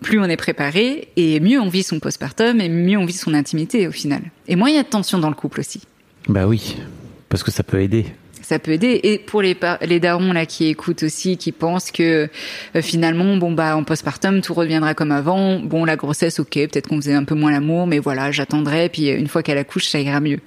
[0.01, 3.33] plus on est préparé, et mieux on vit son postpartum, et mieux on vit son
[3.33, 4.21] intimité au final.
[4.47, 5.81] Et moins il y a de tension dans le couple aussi.
[6.27, 6.77] Bah oui,
[7.27, 8.05] parce que ça peut aider.
[8.41, 8.99] Ça peut aider.
[9.03, 12.29] Et pour les, les darons là qui écoutent aussi, qui pensent que
[12.75, 15.59] euh, finalement, bon bah en postpartum tout reviendra comme avant.
[15.59, 18.89] Bon la grossesse, ok, peut-être qu'on faisait un peu moins l'amour, mais voilà, j'attendrai.
[18.89, 20.39] Puis euh, une fois qu'elle accouche, ça ira mieux.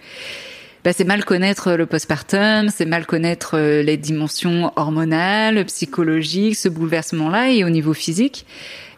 [0.84, 6.68] Bah, c'est mal connaître le postpartum, c'est mal connaître euh, les dimensions hormonales, psychologiques, ce
[6.68, 8.46] bouleversement-là et au niveau physique.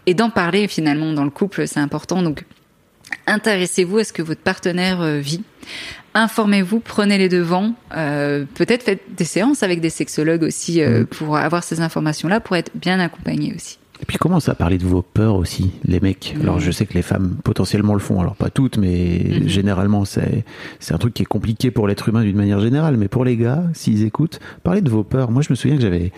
[0.07, 2.23] Et d'en parler finalement dans le couple, c'est important.
[2.23, 2.45] Donc,
[3.27, 5.43] intéressez-vous à ce que votre partenaire euh, vit.
[6.15, 7.75] Informez-vous, prenez les devants.
[7.97, 12.55] Euh, Peut-être faites des séances avec des sexologues aussi euh, pour avoir ces informations-là, pour
[12.57, 13.79] être bien accompagné aussi.
[14.01, 16.35] Et puis commence à parler de vos peurs aussi, les mecs?
[16.43, 16.61] Alors Mhm.
[16.63, 19.49] je sais que les femmes potentiellement le font, alors pas toutes, mais Mhm.
[19.49, 20.45] généralement c'est
[20.81, 22.97] c'est un truc qui est compliqué pour l'être humain d'une manière générale.
[22.97, 25.31] Mais pour les gars, s'ils écoutent, parlez de vos peurs.
[25.31, 26.11] Moi je me souviens que j'avais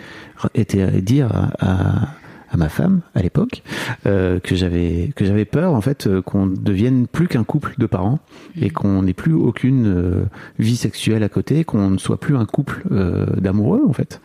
[0.55, 2.07] été dire à, à,
[2.49, 3.63] à ma femme à l'époque
[4.05, 7.85] euh, que j'avais que j'avais peur en fait euh, qu'on devienne plus qu'un couple de
[7.85, 8.19] parents
[8.59, 10.25] et qu'on n'ait plus aucune euh,
[10.59, 14.21] vie sexuelle à côté, qu'on ne soit plus un couple euh, d'amoureux en fait.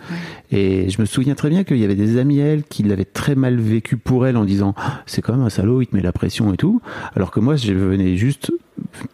[0.50, 3.04] Et je me souviens très bien qu'il y avait des amis à elle qui l'avaient
[3.04, 5.96] très mal vécu pour elle en disant Ah, c'est quand même un salaud, il te
[5.96, 6.80] met la pression et tout.
[7.14, 8.52] Alors que moi, je venais juste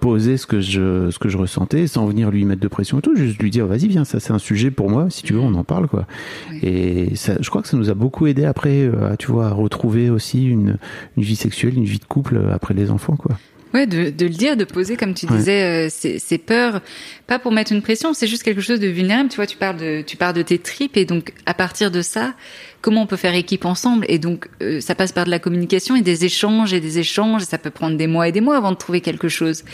[0.00, 3.02] poser ce que je ce que je ressentais sans venir lui mettre de pression et
[3.02, 5.40] tout, juste lui dire vas-y viens, ça c'est un sujet pour moi, si tu veux
[5.40, 6.06] on en parle quoi.
[6.50, 6.58] Oui.
[6.62, 9.46] Et ça, je crois que ça nous a beaucoup aidé après, euh, à, tu vois,
[9.46, 10.78] à retrouver aussi une
[11.16, 13.38] une vie sexuelle, une vie de couple euh, après les enfants quoi.
[13.74, 16.80] Ouais, de, de le dire, de poser, comme tu disais, euh, ces, peurs,
[17.26, 19.28] pas pour mettre une pression, c'est juste quelque chose de vulnérable.
[19.28, 22.00] Tu vois, tu parles de, tu parles de tes tripes, et donc à partir de
[22.00, 22.34] ça,
[22.80, 24.06] comment on peut faire équipe ensemble?
[24.08, 27.42] Et donc, euh, ça passe par de la communication et des échanges et des échanges.
[27.42, 29.64] Et ça peut prendre des mois et des mois avant de trouver quelque chose.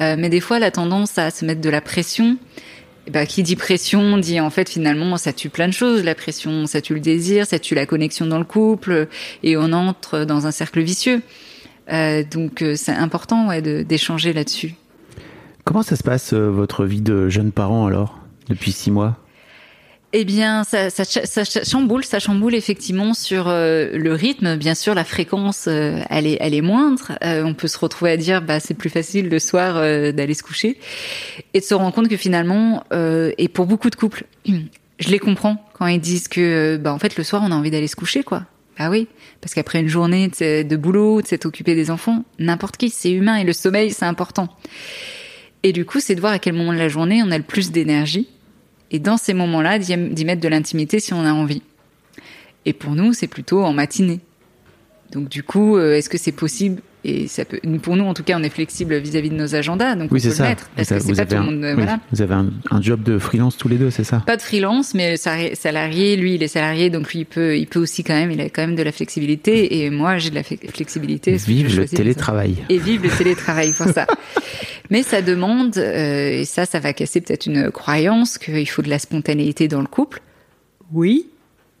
[0.00, 2.38] Euh, mais des fois, la tendance à se mettre de la pression.
[3.10, 6.04] ben, qui dit pression dit en fait finalement ça tue plein de choses.
[6.04, 9.08] La pression, ça tue le désir, ça tue la connexion dans le couple,
[9.42, 11.22] et on entre dans un cercle vicieux.
[11.92, 14.74] Euh, donc euh, c'est important ouais, d'échanger là-dessus.
[15.64, 18.18] Comment ça se passe euh, votre vie de jeune parent alors
[18.48, 19.18] depuis six mois?
[20.14, 24.56] Eh bien, ça, ça, ça, chamboule, ça chamboule effectivement sur euh, le rythme.
[24.56, 27.12] Bien sûr, la fréquence, euh, elle est, elle est moindre.
[27.24, 29.74] Euh, on peut se retrouver à dire, bah, c'est plus facile le soir
[30.12, 30.78] d'aller se coucher,
[31.54, 35.64] et de se rendre compte que finalement, et pour beaucoup de couples, je les comprends
[35.72, 38.22] quand ils disent que, bah, en fait, le soir, on a envie d'aller se coucher,
[38.22, 38.44] quoi.
[38.78, 39.06] Bah oui,
[39.40, 43.36] parce qu'après une journée de boulot, de s'être occupé des enfants, n'importe qui, c'est humain
[43.36, 44.48] et le sommeil, c'est important.
[45.62, 47.44] Et du coup, c'est de voir à quel moment de la journée on a le
[47.44, 48.28] plus d'énergie
[48.92, 51.62] et dans ces moments-là, d'y mettre de l'intimité si on a envie.
[52.66, 54.20] Et pour nous, c'est plutôt en matinée.
[55.10, 58.22] Donc du coup, euh, est-ce que c'est possible Et ça peut, pour nous, en tout
[58.22, 60.44] cas, on est flexible vis-à-vis de nos agendas, donc oui, on peut ça.
[60.44, 60.70] le mettre.
[60.76, 61.74] Parce que c'est pas tout le monde.
[61.74, 61.98] Voilà.
[62.12, 64.22] Vous avez un, job de freelance tous les deux, c'est ça?
[64.24, 66.16] Pas de freelance, mais salarié.
[66.16, 68.30] Lui, il est salarié, donc lui, il peut, il peut aussi quand même.
[68.30, 71.36] Il a quand même de la flexibilité, et moi, j'ai de la flexibilité.
[71.36, 72.56] Vive le télétravail.
[72.68, 74.06] Et vive le télétravail pour ça.
[74.90, 78.90] Mais ça demande, euh, et ça, ça va casser peut-être une croyance qu'il faut de
[78.90, 80.20] la spontanéité dans le couple.
[80.92, 81.28] Oui.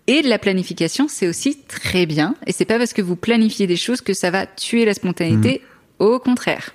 [0.06, 2.34] Et de la planification, c'est aussi très bien.
[2.46, 5.62] Et c'est pas parce que vous planifiez des choses que ça va tuer la spontanéité.
[5.62, 6.04] Mmh.
[6.04, 6.72] Au contraire.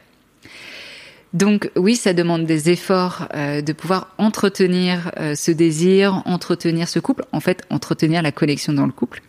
[1.34, 7.00] Donc oui, ça demande des efforts euh, de pouvoir entretenir euh, ce désir, entretenir ce
[7.00, 9.22] couple, en fait entretenir la connexion dans le couple.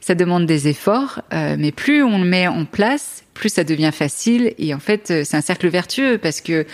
[0.00, 3.90] Ça demande des efforts, euh, mais plus on le met en place, plus ça devient
[3.92, 4.54] facile.
[4.58, 6.66] Et en fait, euh, c'est un cercle vertueux parce que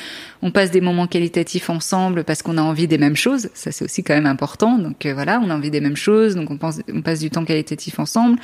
[0.43, 3.51] on passe des moments qualitatifs ensemble parce qu'on a envie des mêmes choses.
[3.55, 4.79] Ça, c'est aussi quand même important.
[4.79, 7.99] Donc euh, voilà, on a envie des mêmes choses, donc on, passe du temps qualitatif
[7.99, 8.39] ensemble.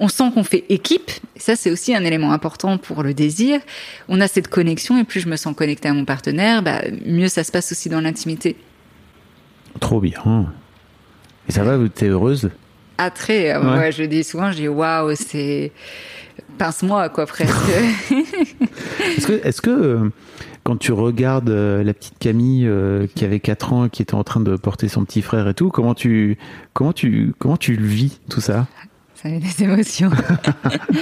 [0.00, 1.12] On sent qu'on fait équipe.
[1.36, 3.60] ça, c'est aussi un élément important pour le désir.
[4.08, 7.28] On a cette connexion et plus je me sens connectée à mon partenaire, bah, mieux
[7.28, 8.56] ça se passe aussi dans l'intimité.
[9.78, 10.52] Trop bien.
[11.48, 12.50] Et ça va, tu es heureuse?
[12.98, 13.52] Attrait.
[13.52, 13.92] Euh, ouais.
[13.92, 15.72] je dis souvent, je dis waouh, c'est
[16.58, 17.54] pince-moi quoi presque.
[19.44, 20.10] est-ce que, euh,
[20.62, 22.70] quand tu regardes euh, la petite Camille
[23.14, 25.70] qui avait 4 ans, qui était en train de porter son petit frère et tout,
[25.70, 26.38] comment tu,
[26.72, 28.66] comment tu, comment tu le vis tout ça?
[29.14, 30.10] Ça met des émotions.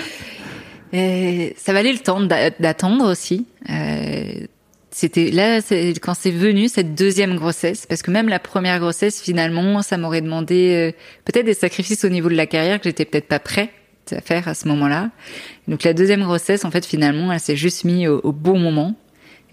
[0.92, 3.46] et ça valait le temps d'attendre aussi.
[3.70, 4.46] Euh,
[4.92, 5.60] c'était là
[6.02, 10.20] quand c'est venu cette deuxième grossesse parce que même la première grossesse finalement ça m'aurait
[10.20, 10.92] demandé euh,
[11.24, 13.70] peut-être des sacrifices au niveau de la carrière que j'étais peut-être pas prêt
[14.10, 15.10] à faire à ce moment-là.
[15.68, 18.94] Donc la deuxième grossesse en fait finalement elle s'est juste mise au, bon moment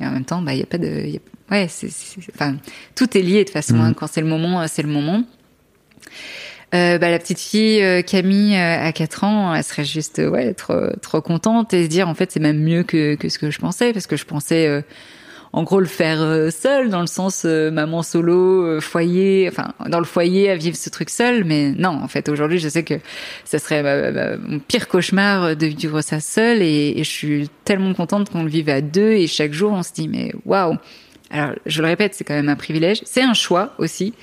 [0.01, 1.19] et en même temps bah il y a pas de
[1.51, 1.89] ouais c'est
[2.35, 2.57] enfin
[2.95, 3.81] tout est lié de toute façon mmh.
[3.81, 3.93] hein.
[3.93, 5.23] quand c'est le moment c'est le moment.
[6.75, 10.89] Euh, bah, la petite fille euh, Camille à 4 ans, elle serait juste ouais trop
[11.01, 13.59] trop contente et se dire en fait c'est même mieux que que ce que je
[13.59, 14.83] pensais parce que je pensais
[15.51, 19.73] en gros le faire euh, seul dans le sens euh, maman solo euh, foyer enfin
[19.87, 21.43] dans le foyer à vivre ce truc seul.
[21.43, 22.95] Mais non en fait aujourd'hui je sais que
[23.45, 26.61] ça serait mon pire cauchemar de vivre ça seul.
[26.61, 29.93] Et, je suis tellement contente qu'on le vive à deux et chaque jour on se
[29.93, 30.77] dit mais waouh.
[31.31, 33.01] Alors je le répète c'est quand même un privilège.
[33.05, 34.13] C'est un choix aussi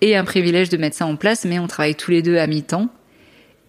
[0.00, 2.46] et un privilège de mettre ça en place mais on travaille tous les deux à
[2.46, 2.88] mi-temps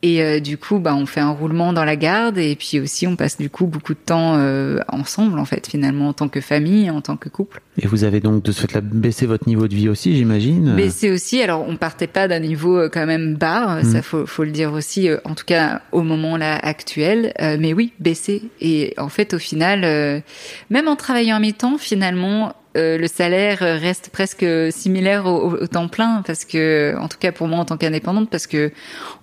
[0.04, 3.08] et euh, du coup, bah, on fait un roulement dans la garde et puis aussi
[3.08, 6.42] on passe du coup beaucoup de temps euh, ensemble en fait finalement en tant que
[6.42, 7.62] famille, en tant que couple.
[7.78, 10.76] Et vous avez donc de ce fait là baissé votre niveau de vie aussi, j'imagine.
[10.76, 11.42] Baissé aussi.
[11.42, 14.02] Alors on partait pas d'un niveau euh, quand même bas, ça mm.
[14.02, 15.10] faut, faut le dire aussi.
[15.24, 18.44] En tout cas au moment là actuel, mais oui baissé.
[18.60, 20.22] Et en fait au final,
[20.70, 26.24] même en travaillant en mi-temps, finalement euh, le salaire reste presque similaire au, temps plein
[26.26, 28.72] parce que, en tout cas pour moi en tant qu'indépendante, parce que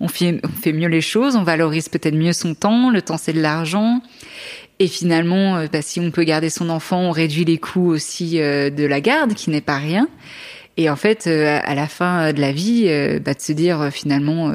[0.00, 2.90] on fait, on fait mieux les choses, on valorise peut-être mieux son temps.
[2.90, 4.02] Le temps c'est de l'argent.
[4.78, 8.40] Et finalement, euh, bah, si on peut garder son enfant, on réduit les coûts aussi
[8.40, 10.08] euh, de la garde, qui n'est pas rien.
[10.76, 12.86] Et en fait, à la fin de la vie,
[13.22, 14.50] bah, de se dire finalement,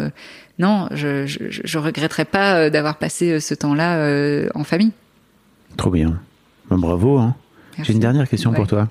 [0.57, 4.91] non, je, je, je regretterais pas d'avoir passé ce temps-là en famille.
[5.77, 6.19] Trop bien.
[6.69, 7.19] Ben, bravo.
[7.19, 7.35] Hein.
[7.83, 8.87] J'ai une dernière question pour toi.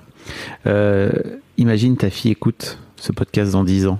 [0.67, 1.11] Euh,
[1.57, 3.99] imagine ta fille écoute ce podcast dans 10 ans.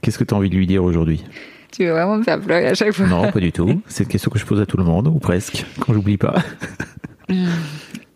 [0.00, 1.24] Qu'est-ce que tu as envie de lui dire aujourd'hui?
[1.72, 3.06] Tu veux vraiment me faire pleurer à chaque fois?
[3.06, 3.80] Non, pas du tout.
[3.88, 6.36] C'est une question que je pose à tout le monde, ou presque, quand j'oublie pas.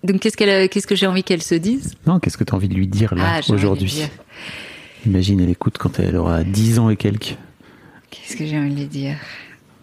[0.04, 1.94] Donc, qu'est-ce, qu'elle, qu'est-ce que j'ai envie qu'elle se dise?
[2.06, 4.04] Non, qu'est-ce que tu as envie de lui dire là, ah, aujourd'hui?
[5.06, 7.36] Imagine, elle écoute quand elle aura 10 ans et quelques.
[8.10, 9.16] Qu'est-ce que j'ai envie de lui dire?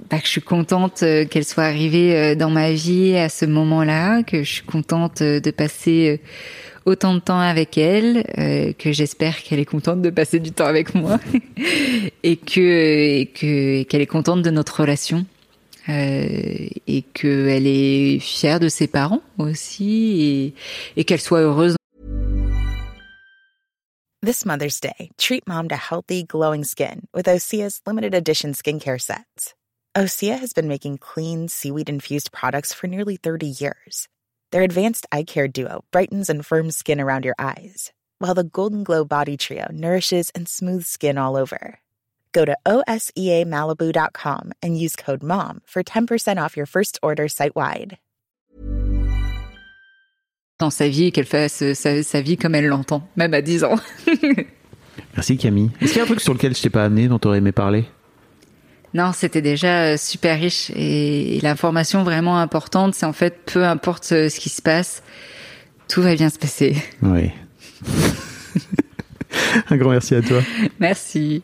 [0.10, 3.46] Bah, que je suis contente euh, qu'elle soit arrivée euh, dans ma vie à ce
[3.46, 6.22] moment-là, que je suis contente euh, de passer
[6.86, 8.24] autant de temps avec elle,
[8.78, 11.20] que j'espère qu'elle est contente de passer du temps avec moi
[12.24, 15.26] et que qu'elle est contente de notre relation
[15.88, 20.54] et qu'elle est fière de ses parents aussi
[20.96, 21.76] et, et qu'elle soit heureuse.
[24.22, 29.56] This Mother's Day, treat mom to healthy, glowing skin with Osea's limited edition skincare sets.
[29.96, 34.10] Osea has been making clean, seaweed infused products for nearly 30 years.
[34.52, 38.84] Their advanced eye care duo brightens and firms skin around your eyes, while the Golden
[38.84, 41.80] Glow Body Trio nourishes and smooths skin all over.
[42.34, 47.56] Go to E OSEAMalibu.com and use code MOM for 10% off your first order site
[47.56, 47.98] wide.
[50.60, 53.42] Dans sa vie, et qu'elle fasse euh, sa, sa vie comme elle l'entend, même à
[53.42, 53.76] 10 ans.
[55.16, 55.72] Merci Camille.
[55.80, 57.54] Est-ce qu'il y a un truc sur lequel je t'ai pas amené, dont t'aurais aimé
[57.54, 57.86] parler
[58.96, 64.10] Non, c'était déjà euh, super riche et, l'information vraiment importante, c'est en fait peu importe
[64.14, 65.04] euh, ce qui se passe,
[65.90, 66.78] tout va bien se passer.
[67.02, 67.30] Oui.
[69.70, 70.40] un grand merci à toi.
[70.80, 71.44] Merci.